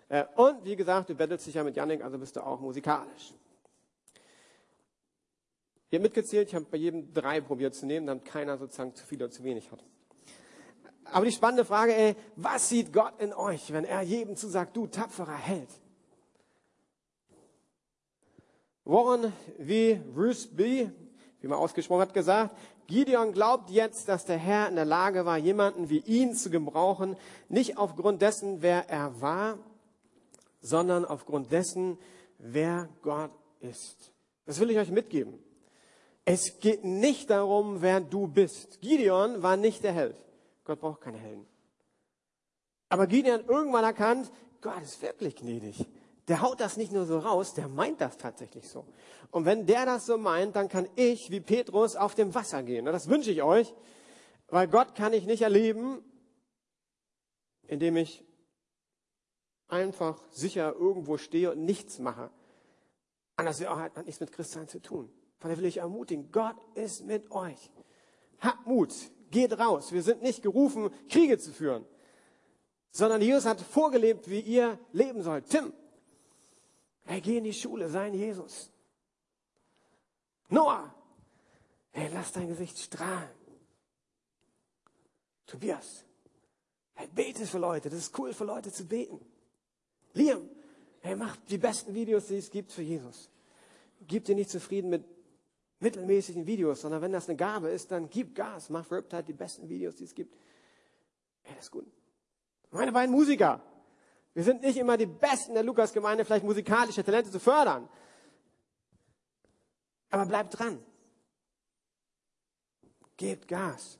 Äh, 0.08 0.24
und 0.34 0.64
wie 0.64 0.74
gesagt, 0.74 1.10
du 1.10 1.14
bettelst 1.14 1.46
dich 1.46 1.54
ja 1.54 1.62
mit 1.62 1.76
Yannick, 1.76 2.02
also 2.02 2.18
bist 2.18 2.34
du 2.36 2.44
auch 2.44 2.60
musikalisch. 2.60 3.34
Ich 5.90 5.96
habe 5.96 6.02
mitgezählt, 6.02 6.48
ich 6.48 6.54
habe 6.54 6.66
bei 6.70 6.76
jedem 6.76 7.14
drei 7.14 7.40
probiert 7.40 7.74
zu 7.74 7.86
nehmen, 7.86 8.06
damit 8.06 8.24
keiner 8.24 8.58
sozusagen 8.58 8.94
zu 8.94 9.06
viel 9.06 9.22
oder 9.22 9.30
zu 9.30 9.42
wenig 9.42 9.70
hat. 9.72 9.82
Aber 11.04 11.24
die 11.24 11.32
spannende 11.32 11.64
Frage, 11.64 11.94
ey, 11.94 12.14
was 12.36 12.68
sieht 12.68 12.92
Gott 12.92 13.14
in 13.18 13.32
euch, 13.32 13.72
wenn 13.72 13.84
er 13.84 14.02
jedem 14.02 14.36
zusagt, 14.36 14.76
du 14.76 14.86
tapferer 14.86 15.36
Held? 15.36 15.70
Warren 18.84 19.32
V. 19.58 20.00
Rusby, 20.14 20.90
wie 21.40 21.46
man 21.46 21.58
ausgesprochen 21.58 22.02
hat, 22.02 22.14
gesagt, 22.14 22.54
Gideon 22.86 23.32
glaubt 23.32 23.70
jetzt, 23.70 24.08
dass 24.08 24.24
der 24.24 24.38
Herr 24.38 24.68
in 24.68 24.76
der 24.76 24.84
Lage 24.84 25.24
war, 25.24 25.38
jemanden 25.38 25.88
wie 25.88 25.98
ihn 26.00 26.34
zu 26.34 26.50
gebrauchen, 26.50 27.16
nicht 27.48 27.78
aufgrund 27.78 28.20
dessen, 28.20 28.60
wer 28.60 28.88
er 28.88 29.20
war, 29.20 29.58
sondern 30.60 31.04
aufgrund 31.04 31.52
dessen, 31.52 31.98
wer 32.38 32.88
Gott 33.02 33.30
ist. 33.60 34.12
Das 34.46 34.58
will 34.60 34.70
ich 34.70 34.78
euch 34.78 34.90
mitgeben. 34.90 35.38
Es 36.30 36.60
geht 36.60 36.84
nicht 36.84 37.30
darum, 37.30 37.80
wer 37.80 38.00
du 38.00 38.26
bist. 38.26 38.80
Gideon 38.80 39.42
war 39.42 39.56
nicht 39.56 39.82
der 39.82 39.92
Held. 39.92 40.16
Gott 40.64 40.80
braucht 40.80 41.00
keine 41.00 41.18
Helden. 41.18 41.46
Aber 42.90 43.06
Gideon 43.06 43.40
hat 43.40 43.48
irgendwann 43.48 43.84
erkannt, 43.84 44.30
Gott 44.60 44.82
ist 44.82 45.00
wirklich 45.00 45.36
gnädig 45.36 45.86
der 46.28 46.42
haut 46.42 46.60
das 46.60 46.76
nicht 46.76 46.92
nur 46.92 47.06
so 47.06 47.18
raus, 47.18 47.54
der 47.54 47.68
meint 47.68 48.00
das 48.00 48.18
tatsächlich 48.18 48.68
so. 48.68 48.84
Und 49.30 49.46
wenn 49.46 49.66
der 49.66 49.86
das 49.86 50.06
so 50.06 50.18
meint, 50.18 50.56
dann 50.56 50.68
kann 50.68 50.88
ich 50.94 51.30
wie 51.30 51.40
Petrus 51.40 51.96
auf 51.96 52.14
dem 52.14 52.34
Wasser 52.34 52.62
gehen. 52.62 52.86
Und 52.86 52.92
das 52.92 53.08
wünsche 53.08 53.30
ich 53.30 53.42
euch, 53.42 53.74
weil 54.48 54.68
Gott 54.68 54.94
kann 54.94 55.14
ich 55.14 55.24
nicht 55.24 55.42
erleben, 55.42 56.04
indem 57.66 57.96
ich 57.96 58.24
einfach 59.68 60.22
sicher 60.30 60.74
irgendwo 60.74 61.16
stehe 61.16 61.52
und 61.52 61.64
nichts 61.64 61.98
mache. 61.98 62.30
Anders 63.36 63.60
hat 63.66 64.04
nichts 64.04 64.20
mit 64.20 64.32
Christsein 64.32 64.68
zu 64.68 64.80
tun. 64.80 65.10
Von 65.38 65.50
daher 65.50 65.58
will 65.58 65.68
ich 65.68 65.78
ermutigen, 65.78 66.30
Gott 66.32 66.56
ist 66.74 67.04
mit 67.04 67.30
euch. 67.30 67.70
Habt 68.40 68.66
Mut, 68.66 68.92
geht 69.30 69.58
raus. 69.58 69.92
Wir 69.92 70.02
sind 70.02 70.22
nicht 70.22 70.42
gerufen, 70.42 70.90
Kriege 71.08 71.38
zu 71.38 71.52
führen, 71.52 71.84
sondern 72.90 73.20
Jesus 73.20 73.46
hat 73.46 73.60
vorgelebt, 73.60 74.28
wie 74.28 74.40
ihr 74.40 74.78
leben 74.92 75.22
sollt. 75.22 75.48
Tim, 75.48 75.72
Hey, 77.08 77.22
geh 77.22 77.38
in 77.38 77.44
die 77.44 77.54
Schule, 77.54 77.88
sei 77.88 78.08
ein 78.08 78.14
Jesus. 78.14 78.70
Noah, 80.50 80.94
hey, 81.90 82.10
lass 82.12 82.32
dein 82.32 82.48
Gesicht 82.48 82.78
strahlen. 82.78 83.30
Tobias, 85.46 86.04
hey, 86.92 87.08
bete 87.14 87.46
für 87.46 87.56
Leute, 87.56 87.88
das 87.88 88.00
ist 88.00 88.18
cool 88.18 88.34
für 88.34 88.44
Leute 88.44 88.70
zu 88.70 88.84
beten. 88.84 89.18
Liam, 90.12 90.50
hey, 91.00 91.16
mach 91.16 91.34
die 91.48 91.56
besten 91.56 91.94
Videos, 91.94 92.26
die 92.26 92.36
es 92.36 92.50
gibt 92.50 92.72
für 92.72 92.82
Jesus. 92.82 93.30
Gib 94.06 94.26
dir 94.26 94.34
nicht 94.34 94.50
zufrieden 94.50 94.90
mit 94.90 95.02
mittelmäßigen 95.80 96.46
Videos, 96.46 96.80
sondern 96.80 97.02
wenn 97.02 97.12
das 97.12 97.28
eine 97.28 97.36
Gabe 97.36 97.68
ist, 97.68 97.90
dann 97.90 98.10
gib 98.10 98.34
Gas, 98.34 98.70
mach 98.70 98.90
Riptide 98.90 99.24
die 99.24 99.32
besten 99.32 99.68
Videos, 99.68 99.96
die 99.96 100.04
es 100.04 100.14
gibt. 100.14 100.36
Hey, 101.42 101.54
das 101.56 101.66
ist 101.66 101.70
gut. 101.70 101.86
Meine 102.70 102.92
beiden 102.92 103.14
Musiker, 103.14 103.62
wir 104.34 104.44
sind 104.44 104.62
nicht 104.62 104.76
immer 104.76 104.96
die 104.96 105.06
Besten 105.06 105.54
der 105.54 105.62
Lukas-Gemeinde, 105.62 106.24
vielleicht 106.24 106.44
musikalische 106.44 107.02
Talente 107.02 107.30
zu 107.30 107.40
fördern. 107.40 107.88
Aber 110.10 110.26
bleibt 110.26 110.58
dran. 110.58 110.84
Gebt 113.16 113.48
Gas. 113.48 113.98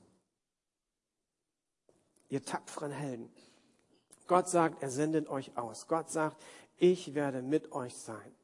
Ihr 2.29 2.43
tapferen 2.43 2.93
Helden. 2.93 3.31
Gott 4.27 4.49
sagt, 4.49 4.83
er 4.83 4.91
sendet 4.91 5.29
euch 5.29 5.57
aus. 5.57 5.87
Gott 5.89 6.11
sagt, 6.11 6.43
ich 6.77 7.15
werde 7.15 7.43
mit 7.43 7.73
euch 7.73 7.97
sein. 7.97 8.35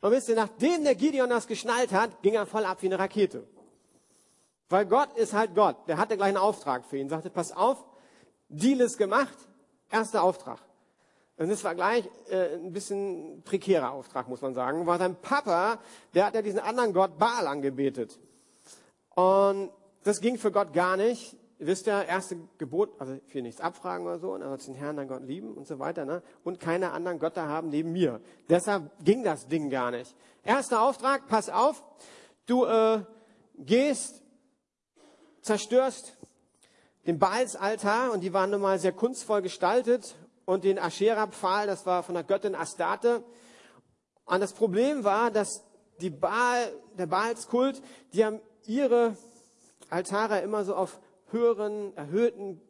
Und 0.00 0.10
wisst 0.10 0.28
ihr, 0.28 0.36
nachdem 0.36 0.84
der 0.84 0.94
Gideon 0.94 1.30
das 1.30 1.46
geschnallt 1.46 1.92
hat, 1.92 2.22
ging 2.22 2.34
er 2.34 2.46
voll 2.46 2.64
ab 2.64 2.78
wie 2.82 2.86
eine 2.86 2.98
Rakete. 2.98 3.46
Weil 4.68 4.86
Gott 4.86 5.16
ist 5.16 5.32
halt 5.32 5.54
Gott. 5.54 5.76
Der 5.88 5.96
hatte 5.96 6.16
gleich 6.16 6.28
einen 6.28 6.36
Auftrag 6.36 6.84
für 6.84 6.98
ihn. 6.98 7.08
Sagte, 7.08 7.30
pass 7.30 7.52
auf, 7.52 7.84
Deal 8.48 8.80
ist 8.80 8.98
gemacht, 8.98 9.36
erster 9.90 10.22
Auftrag. 10.22 10.60
Und 11.38 11.50
das 11.50 11.62
war 11.64 11.74
gleich 11.74 12.08
äh, 12.30 12.54
ein 12.54 12.72
bisschen 12.72 13.42
prekärer 13.42 13.90
Auftrag, 13.90 14.28
muss 14.28 14.40
man 14.40 14.54
sagen. 14.54 14.86
War 14.86 14.98
sein 14.98 15.16
Papa, 15.20 15.78
der 16.14 16.26
hat 16.26 16.34
ja 16.34 16.42
diesen 16.42 16.60
anderen 16.60 16.92
Gott 16.92 17.18
Baal 17.18 17.46
angebetet. 17.46 18.18
Und 19.14 19.70
das 20.02 20.20
ging 20.20 20.38
für 20.38 20.50
Gott 20.50 20.72
gar 20.72 20.96
nicht. 20.96 21.36
Ihr 21.58 21.66
wisst 21.66 21.86
ja, 21.86 22.02
erste 22.02 22.36
Gebot, 22.58 22.90
also 22.98 23.18
für 23.28 23.40
nichts 23.40 23.62
abfragen 23.62 24.06
oder 24.06 24.18
so, 24.18 24.32
und 24.32 24.42
also 24.42 24.72
den 24.72 24.74
Herrn, 24.74 24.96
dein 24.96 25.08
Gott 25.08 25.22
lieben 25.22 25.54
und 25.54 25.66
so 25.66 25.78
weiter, 25.78 26.04
ne? 26.04 26.22
Und 26.44 26.60
keine 26.60 26.92
anderen 26.92 27.18
Götter 27.18 27.48
haben 27.48 27.70
neben 27.70 27.92
mir. 27.92 28.20
Deshalb 28.50 28.90
ging 29.02 29.24
das 29.24 29.48
Ding 29.48 29.70
gar 29.70 29.90
nicht. 29.90 30.14
Erster 30.44 30.82
Auftrag, 30.82 31.28
pass 31.28 31.48
auf, 31.48 31.82
du 32.44 32.66
äh, 32.66 33.00
gehst, 33.56 34.22
zerstörst 35.40 36.16
den 37.06 37.18
Baalsaltar 37.18 38.12
und 38.12 38.20
die 38.20 38.34
waren 38.34 38.50
nun 38.50 38.60
mal 38.60 38.78
sehr 38.78 38.92
kunstvoll 38.92 39.40
gestaltet 39.40 40.14
und 40.44 40.64
den 40.64 40.78
Aschera-Pfahl, 40.78 41.66
das 41.66 41.86
war 41.86 42.02
von 42.02 42.14
der 42.14 42.24
Göttin 42.24 42.54
Astarte. 42.54 43.24
Und 44.26 44.40
das 44.40 44.52
Problem 44.52 45.04
war, 45.04 45.30
dass 45.30 45.64
die 46.00 46.10
Baal, 46.10 46.72
der 46.98 47.06
Baalskult, 47.06 47.80
die 48.12 48.24
haben 48.24 48.40
ihre 48.66 49.16
Altare 49.88 50.40
immer 50.40 50.64
so 50.64 50.74
auf 50.74 51.00
höheren, 51.30 51.96
erhöhten 51.96 52.60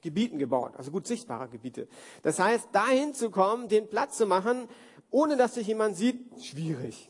Gebieten 0.00 0.38
gebaut, 0.38 0.76
also 0.76 0.90
gut 0.90 1.06
sichtbare 1.06 1.48
Gebiete. 1.48 1.88
Das 2.22 2.38
heißt, 2.38 2.68
dahin 2.72 3.14
zu 3.14 3.30
kommen, 3.30 3.68
den 3.68 3.88
Platz 3.88 4.16
zu 4.18 4.26
machen, 4.26 4.68
ohne 5.10 5.36
dass 5.36 5.54
sich 5.54 5.66
jemand 5.66 5.96
sieht, 5.96 6.42
schwierig. 6.42 7.08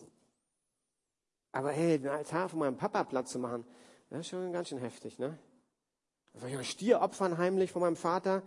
Aber 1.52 1.70
hey, 1.70 1.98
den 1.98 2.10
Altar 2.10 2.48
von 2.48 2.60
meinem 2.60 2.76
Papa 2.76 3.04
Platz 3.04 3.32
zu 3.32 3.38
machen, 3.38 3.64
das 4.10 4.20
ist 4.20 4.28
schon 4.28 4.52
ganz 4.52 4.68
schön 4.68 4.78
heftig, 4.78 5.18
ne? 5.18 5.38
Soll 6.34 6.48
ich 6.48 6.54
einen 6.54 6.64
Stier 6.64 7.00
opfern 7.00 7.38
heimlich 7.38 7.70
von 7.70 7.82
meinem 7.82 7.96
Vater? 7.96 8.42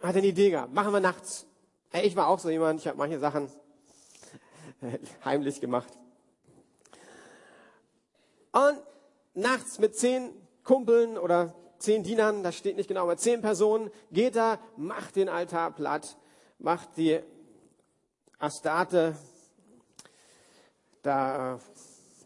hat 0.00 0.16
eine 0.16 0.26
Idee 0.26 0.50
gehabt. 0.50 0.72
Machen 0.72 0.92
wir 0.92 1.00
nachts. 1.00 1.46
Ich 1.92 2.14
war 2.16 2.28
auch 2.28 2.38
so 2.38 2.50
jemand, 2.50 2.80
ich 2.80 2.86
habe 2.86 2.98
manche 2.98 3.18
Sachen 3.18 3.50
heimlich 5.24 5.60
gemacht. 5.60 5.92
Und 8.52 8.78
nachts 9.34 9.78
mit 9.78 9.96
zehn 9.96 10.30
Kumpeln 10.64 11.16
oder 11.18 11.54
zehn 11.78 12.02
Dienern, 12.02 12.42
das 12.42 12.56
steht 12.56 12.76
nicht 12.76 12.88
genau, 12.88 13.02
aber 13.02 13.16
zehn 13.16 13.40
Personen, 13.40 13.90
geht 14.10 14.36
er, 14.36 14.58
macht 14.76 15.16
den 15.16 15.28
Altar 15.28 15.70
platt, 15.70 16.16
macht 16.58 16.96
die 16.96 17.20
Astarte, 18.38 19.16
da, 21.02 21.58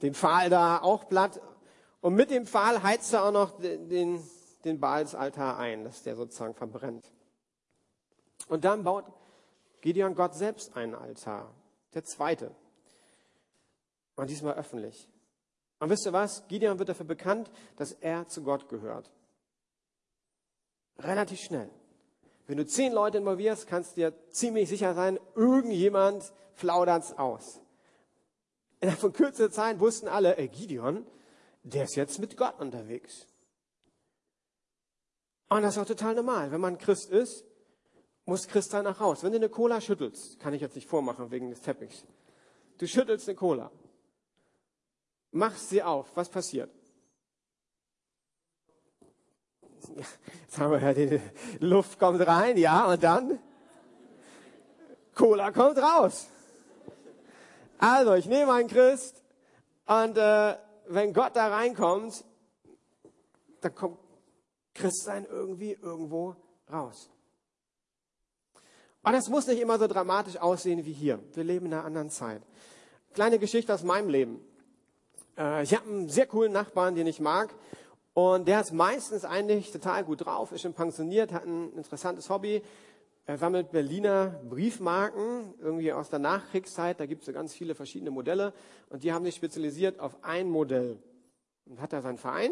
den 0.01 0.15
Pfahl 0.15 0.51
da 0.51 0.79
auch 0.79 1.09
platt. 1.09 1.41
Und 2.01 2.15
mit 2.15 2.31
dem 2.31 2.47
Pfahl 2.47 2.83
heizt 2.83 3.13
er 3.13 3.25
auch 3.25 3.33
noch 3.33 3.59
den, 3.61 4.21
den, 4.65 4.81
Baalsaltar 4.81 5.59
ein, 5.59 5.85
dass 5.85 6.03
der 6.03 6.17
sozusagen 6.17 6.55
verbrennt. 6.55 7.13
Und 8.49 8.65
dann 8.65 8.83
baut 8.83 9.05
Gideon 9.81 10.15
Gott 10.15 10.35
selbst 10.35 10.77
einen 10.77 10.95
Altar. 10.95 11.55
Der 11.95 12.05
zweite. 12.05 12.55
Und 14.17 14.31
diesmal 14.31 14.55
öffentlich. 14.55 15.09
Und 15.83 15.91
wisst 15.91 16.07
ihr 16.07 16.13
was? 16.13 16.47
Gideon 16.47 16.79
wird 16.79 16.91
dafür 16.91 17.07
bekannt, 17.07 17.51
dass 17.75 17.91
er 17.91 18.29
zu 18.29 18.45
Gott 18.45 18.69
gehört. 18.69 19.11
Relativ 21.01 21.41
schnell. 21.41 21.69
Wenn 22.47 22.59
du 22.59 22.65
zehn 22.65 22.93
Leute 22.93 23.19
involvierst, 23.19 23.67
kannst 23.67 23.97
du 23.97 24.03
dir 24.03 24.15
ziemlich 24.31 24.69
sicher 24.69 24.95
sein, 24.95 25.19
irgendjemand 25.35 26.33
plaudert's 26.55 27.19
aus. 27.19 27.61
Innerhalb 28.79 29.01
von 29.01 29.13
kürzester 29.13 29.51
Zeit 29.51 29.81
wussten 29.81 30.07
alle, 30.07 30.39
ey, 30.39 30.47
Gideon, 30.47 31.05
der 31.65 31.83
ist 31.83 31.97
jetzt 31.97 32.21
mit 32.21 32.37
Gott 32.37 32.61
unterwegs. 32.61 33.27
Und 35.49 35.63
das 35.63 35.75
ist 35.75 35.83
auch 35.83 35.87
total 35.87 36.15
normal. 36.15 36.53
Wenn 36.53 36.61
man 36.61 36.79
Christ 36.79 37.11
ist, 37.11 37.45
muss 38.25 38.47
Christ 38.47 38.71
sein 38.71 38.85
nach 38.85 39.01
Haus. 39.01 39.25
Wenn 39.25 39.33
du 39.33 39.39
eine 39.39 39.49
Cola 39.49 39.81
schüttelst, 39.81 40.39
kann 40.39 40.55
ich 40.55 40.61
jetzt 40.61 40.77
nicht 40.77 40.89
vormachen 40.89 41.33
wegen 41.33 41.51
des 41.51 41.61
Teppichs. 41.61 42.05
Du 42.79 42.87
schüttelst 42.87 43.29
eine 43.29 43.35
Cola. 43.35 43.73
Machst 45.33 45.71
sie 45.71 45.83
auf. 45.83 46.11
Was 46.15 46.29
passiert? 46.29 46.71
Jetzt 49.97 50.59
haben 50.59 50.73
wir 50.73 50.81
ja 50.81 50.93
die 50.93 51.21
Luft 51.59 51.99
kommt 51.99 52.25
rein, 52.27 52.57
ja, 52.57 52.87
und 52.87 53.03
dann? 53.03 53.39
Cola 55.15 55.51
kommt 55.51 55.79
raus. 55.79 56.29
Also, 57.79 58.15
ich 58.15 58.27
nehme 58.27 58.53
einen 58.53 58.69
Christ 58.69 59.23
und 59.87 60.17
äh, 60.17 60.57
wenn 60.87 61.13
Gott 61.13 61.35
da 61.35 61.49
reinkommt, 61.49 62.25
dann 63.61 63.75
kommt 63.75 63.99
Christsein 64.75 65.27
irgendwie 65.27 65.73
irgendwo 65.73 66.37
raus. 66.71 67.11
Und 69.03 69.13
das 69.13 69.29
muss 69.29 69.47
nicht 69.47 69.61
immer 69.61 69.79
so 69.79 69.89
dramatisch 69.89 70.37
aussehen 70.37 70.85
wie 70.85 70.93
hier. 70.93 71.19
Wir 71.35 71.45
leben 71.45 71.67
in 71.67 71.75
einer 71.75 71.85
anderen 71.85 72.11
Zeit. 72.11 72.43
Kleine 73.15 73.39
Geschichte 73.39 73.75
aus 73.75 73.83
meinem 73.83 74.09
Leben. 74.09 74.41
Äh, 75.37 75.63
ich 75.63 75.75
habe 75.75 75.89
einen 75.89 76.09
sehr 76.09 76.27
coolen 76.27 76.53
Nachbarn, 76.53 76.95
den 76.95 77.07
ich 77.07 77.21
mag. 77.21 77.55
Und 78.15 78.47
der 78.47 78.61
ist 78.61 78.73
meistens 78.73 79.25
eigentlich 79.25 79.73
total 79.73 80.05
gut 80.05 80.27
drauf, 80.27 80.53
ist 80.53 80.63
schon 80.63 80.75
pensioniert, 80.75 81.33
hat 81.33 81.47
ein 81.47 81.73
interessantes 81.73 82.29
Hobby. 82.29 82.63
Er 83.25 83.39
sammelt 83.39 83.71
Berliner 83.71 84.41
Briefmarken, 84.49 85.55
irgendwie 85.61 85.93
aus 85.93 86.11
der 86.11 86.19
Nachkriegszeit. 86.19 86.99
Da 87.01 87.07
gibt 87.07 87.23
es 87.23 87.27
so 87.27 87.33
ganz 87.33 87.55
viele 87.55 87.75
verschiedene 87.75 88.11
Modelle. 88.11 88.53
Und 88.91 89.05
die 89.05 89.13
haben 89.13 89.25
sich 89.25 89.37
spezialisiert 89.37 90.01
auf 90.01 90.17
ein 90.23 90.51
Modell. 90.51 90.99
Und 91.67 91.81
hat 91.81 91.93
da 91.93 92.03
seinen 92.03 92.19
Verein. 92.19 92.51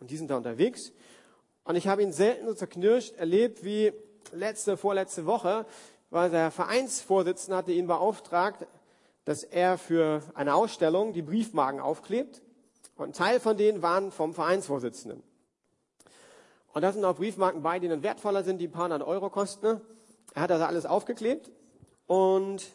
Und 0.00 0.10
die 0.10 0.16
sind 0.16 0.30
da 0.30 0.36
unterwegs. 0.36 0.92
Und 1.64 1.76
ich 1.76 1.88
habe 1.88 2.02
ihn 2.02 2.12
selten 2.12 2.46
so 2.46 2.54
zerknirscht 2.54 3.16
erlebt 3.16 3.64
wie 3.64 3.92
letzte, 4.32 4.76
vorletzte 4.76 5.26
Woche, 5.26 5.66
weil 6.10 6.30
der 6.30 6.50
Vereinsvorsitzende 6.50 7.56
hatte 7.56 7.72
ihn 7.72 7.86
beauftragt, 7.86 8.66
dass 9.28 9.44
er 9.44 9.76
für 9.76 10.22
eine 10.32 10.54
Ausstellung 10.54 11.12
die 11.12 11.20
Briefmarken 11.20 11.80
aufklebt. 11.80 12.40
Und 12.96 13.10
ein 13.10 13.12
Teil 13.12 13.40
von 13.40 13.58
denen 13.58 13.82
waren 13.82 14.10
vom 14.10 14.32
Vereinsvorsitzenden. 14.32 15.22
Und 16.72 16.80
da 16.80 16.90
sind 16.92 17.04
auch 17.04 17.16
Briefmarken 17.16 17.60
bei, 17.60 17.78
die 17.78 17.88
dann 17.88 18.02
wertvoller 18.02 18.42
sind, 18.42 18.56
die 18.56 18.68
ein 18.68 18.70
paar 18.70 18.84
hundert 18.84 19.02
Euro 19.02 19.28
kosten. 19.28 19.82
Er 20.32 20.40
hat 20.40 20.50
also 20.50 20.64
alles 20.64 20.86
aufgeklebt 20.86 21.50
und 22.06 22.70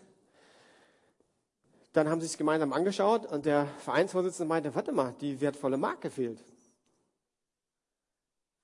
dann 1.93 2.07
haben 2.07 2.21
sie 2.21 2.27
es 2.27 2.37
gemeinsam 2.37 2.71
angeschaut 2.71 3.25
und 3.25 3.47
der 3.47 3.65
Vereinsvorsitzende 3.79 4.47
meinte, 4.47 4.75
warte 4.75 4.91
mal, 4.91 5.15
die 5.21 5.41
wertvolle 5.41 5.77
Marke 5.77 6.11
fehlt. 6.11 6.37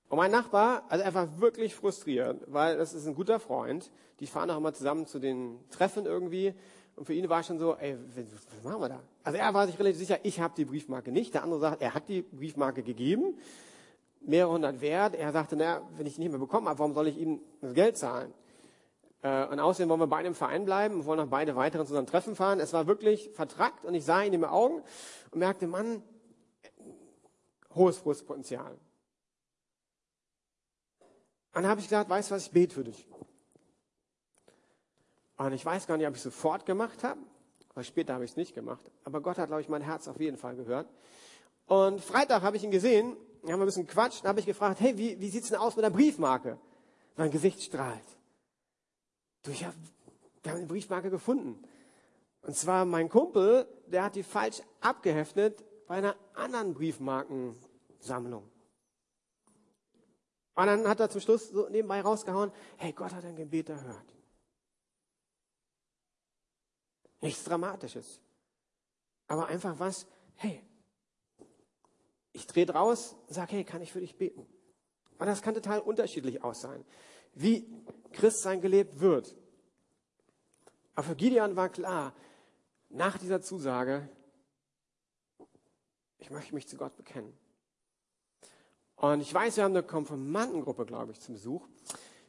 Und 0.09 0.17
mein 0.17 0.29
Nachbar, 0.29 0.83
also 0.89 1.03
er 1.03 1.13
war 1.15 1.41
wirklich 1.41 1.73
frustriert, 1.73 2.43
weil 2.45 2.77
das 2.77 2.93
ist 2.93 3.07
ein 3.07 3.15
guter 3.15 3.39
Freund. 3.39 3.89
Die 4.19 4.27
fahren 4.27 4.51
auch 4.51 4.57
immer 4.57 4.73
zusammen 4.73 5.07
zu 5.07 5.17
den 5.17 5.59
Treffen 5.71 6.05
irgendwie. 6.05 6.53
Und 6.99 7.05
für 7.05 7.13
ihn 7.13 7.29
war 7.29 7.41
schon 7.43 7.57
so, 7.57 7.77
ey, 7.77 7.97
was 8.53 8.61
machen 8.61 8.81
wir 8.81 8.89
da? 8.89 8.99
Also 9.23 9.39
er 9.39 9.53
war 9.53 9.65
sich 9.67 9.79
relativ 9.79 9.99
sicher, 9.99 10.19
ich 10.23 10.41
habe 10.41 10.53
die 10.57 10.65
Briefmarke 10.65 11.13
nicht. 11.13 11.33
Der 11.33 11.43
andere 11.43 11.61
sagt, 11.61 11.81
er 11.81 11.93
hat 11.93 12.09
die 12.09 12.23
Briefmarke 12.23 12.83
gegeben, 12.83 13.37
mehrere 14.19 14.51
hundert 14.51 14.81
wert. 14.81 15.15
Er 15.15 15.31
sagte, 15.31 15.55
naja, 15.55 15.81
wenn 15.95 16.05
ich 16.05 16.15
die 16.15 16.19
nicht 16.19 16.31
mehr 16.31 16.39
bekommen 16.39 16.67
habe, 16.67 16.77
warum 16.77 16.93
soll 16.93 17.07
ich 17.07 17.17
ihm 17.17 17.39
das 17.61 17.73
Geld 17.73 17.97
zahlen? 17.97 18.33
Äh, 19.21 19.45
und 19.45 19.61
außerdem 19.61 19.87
wollen 19.87 20.01
wir 20.01 20.07
beide 20.07 20.27
im 20.27 20.35
Verein 20.35 20.65
bleiben 20.65 20.95
und 20.95 21.05
wollen 21.05 21.19
noch 21.19 21.29
beide 21.29 21.55
weiteren 21.55 21.85
zu 21.87 21.93
unserem 21.93 22.05
Treffen 22.05 22.35
fahren. 22.35 22.59
Es 22.59 22.73
war 22.73 22.85
wirklich 22.85 23.29
vertrackt 23.29 23.85
und 23.85 23.93
ich 23.93 24.03
sah 24.03 24.19
ihn 24.19 24.33
in 24.33 24.41
den 24.41 24.49
Augen 24.49 24.81
und 25.31 25.39
merkte, 25.39 25.67
Mann, 25.67 26.03
hohes 27.73 27.97
Frustpotenzial. 27.97 28.77
Dann 31.53 31.65
habe 31.65 31.79
ich 31.79 31.87
gesagt, 31.87 32.09
weißt 32.09 32.29
du 32.29 32.35
was, 32.35 32.47
ich 32.47 32.51
bete 32.51 32.75
für 32.75 32.83
dich. 32.83 33.07
Und 35.39 35.53
ich 35.53 35.65
weiß 35.65 35.87
gar 35.87 35.95
nicht, 35.95 36.05
ob 36.05 36.15
ich 36.15 36.19
es 36.19 36.23
sofort 36.23 36.65
gemacht 36.65 37.01
habe, 37.01 37.21
weil 37.73 37.85
später 37.85 38.13
habe 38.13 38.25
ich 38.25 38.31
es 38.31 38.37
nicht 38.37 38.53
gemacht. 38.53 38.91
Aber 39.05 39.21
Gott 39.21 39.37
hat, 39.37 39.47
glaube 39.47 39.61
ich, 39.61 39.69
mein 39.69 39.81
Herz 39.81 40.09
auf 40.09 40.19
jeden 40.19 40.35
Fall 40.35 40.57
gehört. 40.57 40.91
Und 41.65 42.01
Freitag 42.01 42.41
habe 42.41 42.57
ich 42.57 42.63
ihn 42.65 42.71
gesehen, 42.71 43.15
haben 43.43 43.47
wir 43.47 43.59
ein 43.59 43.65
bisschen 43.65 43.87
quatscht, 43.87 44.23
dann 44.23 44.29
habe 44.29 44.41
ich 44.41 44.45
gefragt, 44.45 44.81
hey, 44.81 44.97
wie, 44.97 45.17
wie 45.21 45.29
sieht's 45.29 45.47
denn 45.47 45.57
aus 45.57 45.77
mit 45.77 45.85
der 45.85 45.91
Briefmarke? 45.91 46.57
Sein 47.15 47.31
Gesicht 47.31 47.63
strahlt. 47.63 48.03
Du, 49.43 49.51
ich 49.51 49.63
hab, 49.63 49.73
wir 50.43 50.51
haben 50.51 50.57
eine 50.57 50.67
Briefmarke 50.67 51.09
gefunden. 51.09 51.63
Und 52.41 52.57
zwar 52.57 52.83
mein 52.83 53.07
Kumpel, 53.07 53.65
der 53.87 54.03
hat 54.03 54.15
die 54.15 54.23
falsch 54.23 54.61
abgeheftet 54.81 55.63
bei 55.87 55.95
einer 55.95 56.17
anderen 56.33 56.73
Briefmarkensammlung. 56.73 58.43
Und 60.55 60.65
dann 60.65 60.85
hat 60.85 60.99
er 60.99 61.09
zum 61.09 61.21
Schluss 61.21 61.47
so 61.47 61.69
nebenbei 61.69 62.01
rausgehauen, 62.01 62.51
hey, 62.75 62.91
Gott 62.91 63.13
hat 63.13 63.23
ein 63.23 63.37
Gebet 63.37 63.69
erhört. 63.69 64.18
Nichts 67.21 67.43
Dramatisches. 67.43 68.19
Aber 69.27 69.47
einfach 69.47 69.77
was, 69.79 70.07
hey, 70.35 70.63
ich 72.31 72.47
drehe 72.47 72.65
draus, 72.65 73.15
sag, 73.27 73.51
hey, 73.51 73.63
kann 73.63 73.81
ich 73.81 73.91
für 73.91 73.99
dich 73.99 74.17
beten? 74.17 74.45
Und 75.17 75.27
das 75.27 75.41
kann 75.41 75.53
total 75.53 75.79
unterschiedlich 75.79 76.43
aus 76.43 76.61
sein, 76.61 76.85
wie 77.33 77.67
Christsein 78.13 78.61
gelebt 78.61 78.99
wird. 78.99 79.35
Aber 80.95 81.07
für 81.07 81.15
Gideon 81.15 81.55
war 81.55 81.69
klar, 81.69 82.13
nach 82.89 83.17
dieser 83.17 83.41
Zusage, 83.41 84.09
ich 86.17 86.29
möchte 86.31 86.55
mich 86.55 86.67
zu 86.67 86.77
Gott 86.77 86.95
bekennen. 86.95 87.37
Und 88.95 89.21
ich 89.21 89.33
weiß, 89.33 89.57
wir 89.57 89.63
haben 89.63 89.71
eine 89.71 89.83
Konfirmandengruppe, 89.83 90.85
glaube 90.85 91.11
ich, 91.13 91.21
zum 91.21 91.35
Besuch. 91.35 91.67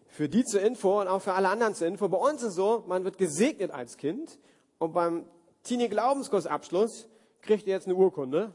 Für 0.06 0.28
die 0.28 0.44
zur 0.44 0.60
Info 0.60 1.00
und 1.00 1.08
auch 1.08 1.20
für 1.20 1.32
alle 1.32 1.48
anderen 1.48 1.74
zur 1.74 1.86
Info. 1.86 2.08
Bei 2.08 2.18
uns 2.18 2.42
ist 2.42 2.50
es 2.50 2.54
so, 2.54 2.84
man 2.86 3.04
wird 3.04 3.18
gesegnet 3.18 3.70
als 3.70 3.96
Kind 3.96 4.38
und 4.80 4.94
beim 4.94 5.26
Teenie-Glaubenskursabschluss 5.64 7.06
kriegt 7.42 7.66
ihr 7.66 7.74
jetzt 7.74 7.86
eine 7.86 7.94
Urkunde 7.94 8.52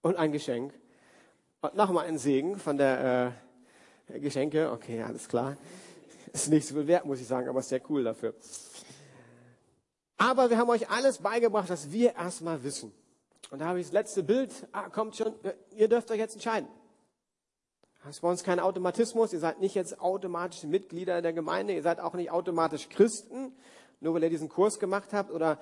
und 0.00 0.16
ein 0.16 0.30
Geschenk. 0.30 0.72
Und 1.60 1.74
nochmal 1.74 2.06
einen 2.06 2.18
Segen 2.18 2.56
von 2.56 2.78
der 2.78 3.34
äh, 4.08 4.20
Geschenke. 4.20 4.70
Okay, 4.70 5.02
alles 5.02 5.28
klar. 5.28 5.56
Ist 6.32 6.48
nicht 6.48 6.68
so 6.68 6.76
viel 6.76 6.86
wert, 6.86 7.04
muss 7.04 7.20
ich 7.20 7.26
sagen, 7.26 7.48
aber 7.48 7.62
sehr 7.62 7.80
cool 7.90 8.04
dafür. 8.04 8.34
Aber 10.18 10.50
wir 10.50 10.56
haben 10.56 10.70
euch 10.70 10.88
alles 10.88 11.18
beigebracht, 11.18 11.68
was 11.68 11.90
wir 11.90 12.14
erstmal 12.14 12.62
wissen. 12.62 12.92
Und 13.50 13.58
da 13.58 13.66
habe 13.66 13.80
ich 13.80 13.86
das 13.86 13.92
letzte 13.92 14.22
Bild. 14.22 14.52
Ah, 14.70 14.88
kommt 14.88 15.16
schon. 15.16 15.34
Ihr 15.74 15.88
dürft 15.88 16.10
euch 16.12 16.18
jetzt 16.18 16.34
entscheiden. 16.34 16.68
Das 18.04 18.16
ist 18.16 18.20
bei 18.20 18.30
uns 18.30 18.44
kein 18.44 18.60
Automatismus. 18.60 19.32
Ihr 19.32 19.40
seid 19.40 19.58
nicht 19.60 19.74
jetzt 19.74 20.00
automatisch 20.00 20.62
Mitglieder 20.62 21.22
der 21.22 21.32
Gemeinde. 21.32 21.74
Ihr 21.74 21.82
seid 21.82 21.98
auch 21.98 22.14
nicht 22.14 22.30
automatisch 22.30 22.88
Christen, 22.88 23.52
nur 24.00 24.14
weil 24.14 24.24
ihr 24.24 24.30
diesen 24.30 24.48
Kurs 24.48 24.78
gemacht 24.78 25.12
habt 25.12 25.30
oder 25.30 25.60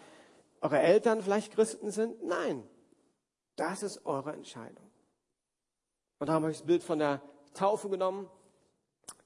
eure 0.61 0.79
Eltern 0.79 1.23
vielleicht 1.23 1.53
Christen 1.53 1.91
sind. 1.91 2.23
Nein, 2.25 2.67
das 3.57 3.83
ist 3.83 4.07
eure 4.07 4.33
Entscheidung. 4.33 4.91
Und 6.19 6.29
da 6.29 6.35
haben 6.35 6.43
wir 6.43 6.49
das 6.49 6.63
Bild 6.63 6.83
von 6.83 6.99
der 6.99 7.21
Taufe 7.55 7.89
genommen. 7.89 8.29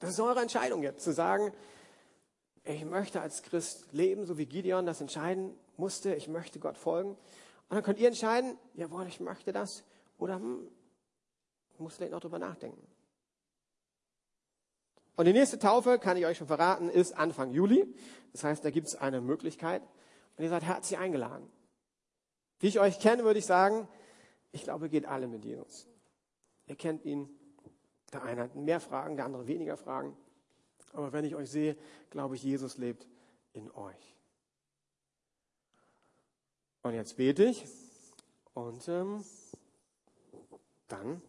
Das 0.01 0.11
ist 0.11 0.21
eure 0.21 0.41
Entscheidung 0.41 0.83
jetzt, 0.83 1.05
zu 1.05 1.13
sagen, 1.13 1.53
ich 2.65 2.85
möchte 2.85 3.21
als 3.21 3.43
Christ 3.43 3.93
leben, 3.93 4.27
so 4.27 4.37
wie 4.37 4.47
Gideon 4.47 4.85
das 4.85 5.01
entscheiden 5.01 5.57
musste. 5.77 6.15
Ich 6.15 6.29
möchte 6.29 6.59
Gott 6.59 6.77
folgen. 6.77 7.11
Und 7.11 7.77
dann 7.77 7.83
könnt 7.83 7.99
ihr 7.99 8.09
entscheiden, 8.09 8.59
jawohl, 8.75 9.07
ich 9.07 9.21
möchte 9.21 9.53
das. 9.53 9.85
Oder 10.19 10.35
hm, 10.37 10.69
ich 11.73 11.81
muss 11.81 11.97
vielleicht 11.97 12.13
noch 12.13 12.21
drüber 12.21 12.39
nachdenken. 12.39 12.87
Und 15.19 15.25
die 15.25 15.33
nächste 15.33 15.59
Taufe, 15.59 15.99
kann 15.99 16.17
ich 16.17 16.27
euch 16.27 16.39
schon 16.39 16.47
verraten, 16.47 16.89
ist 16.89 17.11
Anfang 17.19 17.51
Juli. 17.51 17.93
Das 18.31 18.45
heißt, 18.45 18.65
da 18.65 18.71
gibt 18.71 18.87
es 18.87 18.95
eine 18.95 19.21
Möglichkeit. 19.21 19.83
Und 20.37 20.45
ihr 20.45 20.49
seid 20.49 20.63
herzlich 20.63 20.97
eingeladen. 20.97 21.51
Wie 22.61 22.69
ich 22.69 22.79
euch 22.79 23.01
kenne, 23.01 23.25
würde 23.25 23.41
ich 23.41 23.45
sagen, 23.45 23.89
ich 24.53 24.63
glaube, 24.63 24.89
geht 24.89 25.07
alle 25.07 25.27
mit 25.27 25.45
Jesus. 25.45 25.89
Ihr 26.67 26.77
kennt 26.77 27.05
ihn. 27.05 27.29
Der 28.13 28.23
eine 28.23 28.43
hat 28.43 28.55
mehr 28.55 28.79
Fragen, 28.79 29.17
der 29.17 29.25
andere 29.25 29.49
weniger 29.49 29.77
Fragen. 29.77 30.17
Aber 30.93 31.13
wenn 31.13 31.25
ich 31.25 31.35
euch 31.35 31.51
sehe, 31.51 31.77
glaube 32.11 32.37
ich, 32.37 32.45
Jesus 32.45 32.79
lebt 32.79 33.09
in 33.55 33.73
euch. 33.73 34.17
Und 36.83 36.95
jetzt 36.95 37.17
bete 37.17 37.43
ich 37.43 37.67
und 38.55 38.87
ähm, 38.87 39.25
dann 40.87 41.21